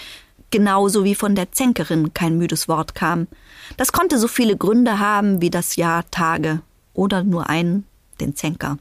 genauso 0.51 1.03
wie 1.03 1.15
von 1.15 1.35
der 1.35 1.51
Zänkerin 1.51 2.13
kein 2.13 2.37
müdes 2.37 2.67
Wort 2.67 2.93
kam. 2.93 3.27
Das 3.75 3.91
konnte 3.91 4.19
so 4.19 4.27
viele 4.27 4.55
Gründe 4.55 4.99
haben 4.99 5.41
wie 5.41 5.49
das 5.49 5.75
Jahr 5.75 6.09
Tage 6.11 6.61
oder 6.93 7.23
nur 7.23 7.49
einen, 7.49 7.85
den 8.21 8.35
Zänker. 8.35 8.77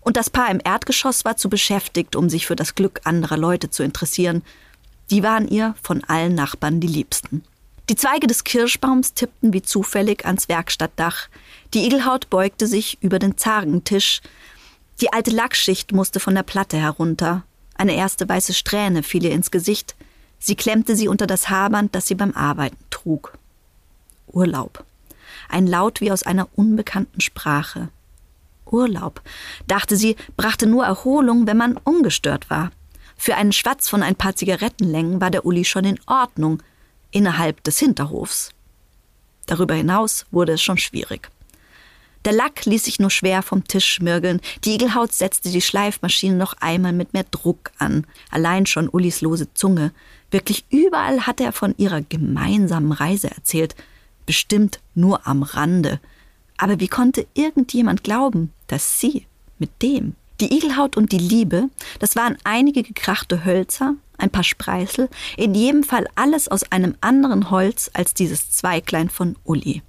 Und 0.00 0.16
das 0.16 0.30
Paar 0.30 0.50
im 0.50 0.60
Erdgeschoss 0.62 1.24
war 1.24 1.36
zu 1.36 1.48
beschäftigt, 1.48 2.14
um 2.14 2.28
sich 2.28 2.46
für 2.46 2.56
das 2.56 2.74
Glück 2.74 3.00
anderer 3.04 3.38
Leute 3.38 3.70
zu 3.70 3.82
interessieren. 3.82 4.42
Die 5.10 5.22
waren 5.22 5.48
ihr 5.48 5.74
von 5.82 6.04
allen 6.04 6.34
Nachbarn 6.34 6.78
die 6.78 6.86
Liebsten. 6.86 7.42
Die 7.90 7.96
Zweige 7.96 8.26
des 8.26 8.44
Kirschbaums 8.44 9.12
tippten 9.12 9.52
wie 9.52 9.60
zufällig 9.60 10.24
ans 10.24 10.48
Werkstattdach. 10.48 11.28
Die 11.74 11.84
Igelhaut 11.84 12.30
beugte 12.30 12.66
sich 12.66 12.96
über 13.02 13.18
den 13.18 13.36
Zargentisch. 13.36 14.22
Die 15.02 15.12
alte 15.12 15.30
Lackschicht 15.30 15.92
musste 15.92 16.18
von 16.18 16.34
der 16.34 16.44
Platte 16.44 16.78
herunter. 16.78 17.42
Eine 17.74 17.94
erste 17.94 18.26
weiße 18.26 18.54
Strähne 18.54 19.02
fiel 19.02 19.24
ihr 19.24 19.32
ins 19.32 19.50
Gesicht. 19.50 19.96
Sie 20.38 20.54
klemmte 20.54 20.96
sie 20.96 21.08
unter 21.08 21.26
das 21.26 21.50
Haarband, 21.50 21.94
das 21.94 22.06
sie 22.06 22.14
beim 22.14 22.32
Arbeiten 22.32 22.78
trug. 22.88 23.36
Urlaub. 24.28 24.84
Ein 25.50 25.66
Laut 25.66 26.00
wie 26.00 26.10
aus 26.10 26.22
einer 26.22 26.48
unbekannten 26.54 27.20
Sprache. 27.20 27.90
Urlaub, 28.64 29.20
dachte 29.66 29.96
sie, 29.96 30.16
brachte 30.38 30.66
nur 30.66 30.86
Erholung, 30.86 31.46
wenn 31.46 31.58
man 31.58 31.76
ungestört 31.76 32.48
war. 32.48 32.70
Für 33.16 33.36
einen 33.36 33.52
Schwatz 33.52 33.90
von 33.90 34.02
ein 34.02 34.16
paar 34.16 34.36
Zigarettenlängen 34.36 35.20
war 35.20 35.30
der 35.30 35.44
Uli 35.44 35.64
schon 35.64 35.84
in 35.84 36.00
Ordnung, 36.06 36.62
innerhalb 37.14 37.62
des 37.64 37.78
Hinterhofs. 37.78 38.50
Darüber 39.46 39.74
hinaus 39.74 40.26
wurde 40.30 40.52
es 40.52 40.62
schon 40.62 40.78
schwierig. 40.78 41.30
Der 42.24 42.32
Lack 42.32 42.64
ließ 42.64 42.84
sich 42.84 42.98
nur 42.98 43.10
schwer 43.10 43.42
vom 43.42 43.64
Tisch 43.64 43.84
schmirgeln. 43.84 44.40
Die 44.64 44.74
Igelhaut 44.74 45.12
setzte 45.12 45.50
die 45.50 45.60
Schleifmaschine 45.60 46.36
noch 46.36 46.54
einmal 46.60 46.94
mit 46.94 47.12
mehr 47.12 47.26
Druck 47.30 47.70
an. 47.78 48.06
Allein 48.30 48.64
schon 48.64 48.88
Ulis 48.88 49.20
lose 49.20 49.52
Zunge. 49.52 49.92
Wirklich 50.30 50.64
überall 50.70 51.26
hatte 51.26 51.44
er 51.44 51.52
von 51.52 51.74
ihrer 51.76 52.00
gemeinsamen 52.00 52.92
Reise 52.92 53.30
erzählt. 53.30 53.74
Bestimmt 54.24 54.80
nur 54.94 55.26
am 55.26 55.42
Rande. 55.42 56.00
Aber 56.56 56.80
wie 56.80 56.88
konnte 56.88 57.26
irgendjemand 57.34 58.04
glauben, 58.04 58.52
dass 58.68 59.00
sie 59.00 59.26
mit 59.58 59.82
dem 59.82 60.14
Die 60.40 60.52
Igelhaut 60.56 60.96
und 60.96 61.12
die 61.12 61.18
Liebe, 61.18 61.68
das 61.98 62.16
waren 62.16 62.38
einige 62.42 62.82
gekrachte 62.82 63.44
Hölzer, 63.44 63.94
ein 64.18 64.30
paar 64.30 64.44
Spreißel, 64.44 65.08
in 65.36 65.54
jedem 65.54 65.82
Fall 65.82 66.06
alles 66.14 66.48
aus 66.48 66.70
einem 66.70 66.94
anderen 67.00 67.50
Holz 67.50 67.90
als 67.94 68.14
dieses 68.14 68.50
Zweiglein 68.50 69.10
von 69.10 69.36
Uli. 69.44 69.82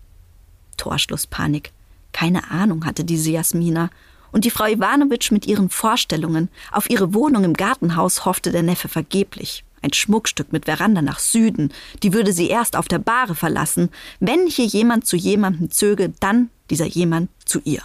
Torschlusspanik. 0.77 1.71
Keine 2.11 2.49
Ahnung 2.49 2.85
hatte 2.85 3.03
diese 3.03 3.31
Jasmina. 3.31 3.89
Und 4.31 4.45
die 4.45 4.49
Frau 4.49 4.65
Iwanowitsch 4.65 5.31
mit 5.31 5.47
ihren 5.47 5.69
Vorstellungen. 5.69 6.49
Auf 6.71 6.89
ihre 6.89 7.13
Wohnung 7.13 7.43
im 7.43 7.53
Gartenhaus 7.53 8.25
hoffte 8.25 8.51
der 8.51 8.63
Neffe 8.63 8.89
vergeblich. 8.89 9.63
Ein 9.81 9.93
Schmuckstück 9.93 10.51
mit 10.51 10.65
Veranda 10.65 11.01
nach 11.01 11.19
Süden. 11.19 11.71
Die 12.03 12.13
würde 12.13 12.33
sie 12.33 12.47
erst 12.47 12.75
auf 12.75 12.88
der 12.88 12.99
Bahre 12.99 13.35
verlassen. 13.35 13.89
Wenn 14.19 14.47
hier 14.47 14.65
jemand 14.65 15.05
zu 15.05 15.15
jemandem 15.15 15.71
zöge, 15.71 16.11
dann 16.19 16.49
dieser 16.69 16.85
jemand 16.85 17.29
zu 17.45 17.61
ihr. 17.63 17.81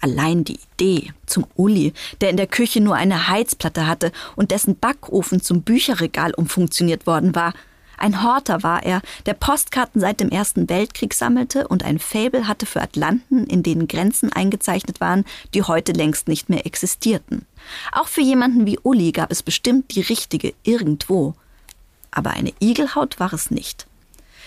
Allein 0.00 0.44
die 0.44 0.58
Idee 0.74 1.12
zum 1.26 1.46
Uli, 1.56 1.92
der 2.20 2.30
in 2.30 2.36
der 2.36 2.46
Küche 2.46 2.80
nur 2.80 2.94
eine 2.94 3.28
Heizplatte 3.28 3.86
hatte 3.86 4.12
und 4.36 4.50
dessen 4.50 4.78
Backofen 4.78 5.42
zum 5.42 5.62
Bücherregal 5.62 6.32
umfunktioniert 6.34 7.06
worden 7.06 7.34
war. 7.34 7.52
Ein 7.96 8.22
Horter 8.22 8.62
war 8.62 8.84
er, 8.84 9.02
der 9.26 9.34
Postkarten 9.34 10.00
seit 10.00 10.20
dem 10.20 10.30
Ersten 10.30 10.68
Weltkrieg 10.68 11.14
sammelte 11.14 11.66
und 11.66 11.84
ein 11.84 11.98
Fabel 11.98 12.46
hatte 12.46 12.64
für 12.64 12.80
Atlanten, 12.80 13.44
in 13.44 13.64
denen 13.64 13.88
Grenzen 13.88 14.32
eingezeichnet 14.32 15.00
waren, 15.00 15.24
die 15.52 15.64
heute 15.64 15.92
längst 15.92 16.28
nicht 16.28 16.48
mehr 16.48 16.64
existierten. 16.64 17.44
Auch 17.90 18.06
für 18.06 18.20
jemanden 18.20 18.66
wie 18.66 18.78
Uli 18.82 19.10
gab 19.10 19.32
es 19.32 19.42
bestimmt 19.42 19.96
die 19.96 20.00
richtige 20.00 20.54
irgendwo. 20.62 21.34
Aber 22.12 22.30
eine 22.30 22.52
Igelhaut 22.60 23.18
war 23.18 23.32
es 23.32 23.50
nicht. 23.50 23.88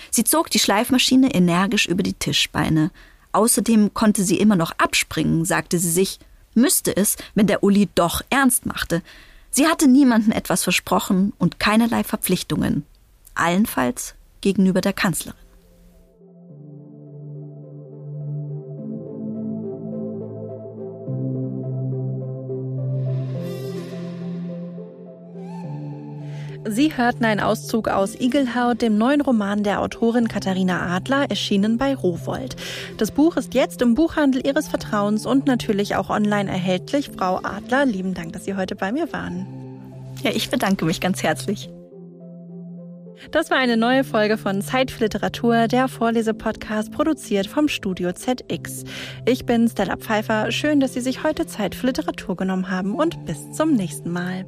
Sie 0.09 0.23
zog 0.23 0.49
die 0.49 0.59
Schleifmaschine 0.59 1.33
energisch 1.33 1.87
über 1.87 2.03
die 2.03 2.13
Tischbeine. 2.13 2.91
Außerdem 3.31 3.93
konnte 3.93 4.23
sie 4.23 4.37
immer 4.37 4.55
noch 4.55 4.71
abspringen, 4.77 5.45
sagte 5.45 5.79
sie 5.79 5.91
sich, 5.91 6.19
müsste 6.53 6.95
es, 6.95 7.15
wenn 7.33 7.47
der 7.47 7.63
Uli 7.63 7.89
doch 7.95 8.21
ernst 8.29 8.65
machte. 8.65 9.01
Sie 9.49 9.67
hatte 9.67 9.87
niemandem 9.87 10.31
etwas 10.31 10.63
versprochen 10.63 11.33
und 11.37 11.59
keinerlei 11.59 12.03
Verpflichtungen, 12.03 12.85
allenfalls 13.35 14.15
gegenüber 14.41 14.81
der 14.81 14.93
Kanzlerin. 14.93 15.39
Sie 26.81 26.97
hörten 26.97 27.25
einen 27.25 27.41
Auszug 27.41 27.89
aus 27.89 28.19
Igelhaut, 28.19 28.81
dem 28.81 28.97
neuen 28.97 29.21
Roman 29.21 29.61
der 29.61 29.81
Autorin 29.81 30.27
Katharina 30.27 30.95
Adler, 30.95 31.29
erschienen 31.29 31.77
bei 31.77 31.93
Rowold. 31.93 32.55
Das 32.97 33.11
Buch 33.11 33.37
ist 33.37 33.53
jetzt 33.53 33.83
im 33.83 33.93
Buchhandel 33.93 34.43
Ihres 34.43 34.67
Vertrauens 34.67 35.27
und 35.27 35.45
natürlich 35.45 35.95
auch 35.95 36.09
online 36.09 36.49
erhältlich. 36.49 37.11
Frau 37.15 37.39
Adler, 37.43 37.85
lieben 37.85 38.15
Dank, 38.15 38.33
dass 38.33 38.45
Sie 38.45 38.55
heute 38.55 38.75
bei 38.75 38.91
mir 38.91 39.13
waren. 39.13 39.45
Ja, 40.23 40.31
ich 40.33 40.49
bedanke 40.49 40.85
mich 40.85 40.99
ganz 40.99 41.21
herzlich. 41.21 41.69
Das 43.29 43.51
war 43.51 43.57
eine 43.59 43.77
neue 43.77 44.03
Folge 44.03 44.39
von 44.39 44.63
Zeit 44.63 44.89
für 44.89 45.03
Literatur, 45.03 45.67
der 45.67 45.87
Vorlesepodcast, 45.87 46.91
produziert 46.91 47.45
vom 47.45 47.67
Studio 47.67 48.11
ZX. 48.11 48.85
Ich 49.27 49.45
bin 49.45 49.69
Stella 49.69 49.97
Pfeiffer. 49.97 50.51
Schön, 50.51 50.79
dass 50.79 50.95
Sie 50.95 51.01
sich 51.01 51.23
heute 51.23 51.45
Zeit 51.45 51.75
für 51.75 51.85
Literatur 51.85 52.35
genommen 52.35 52.71
haben 52.71 52.95
und 52.95 53.23
bis 53.27 53.51
zum 53.51 53.75
nächsten 53.75 54.09
Mal. 54.09 54.47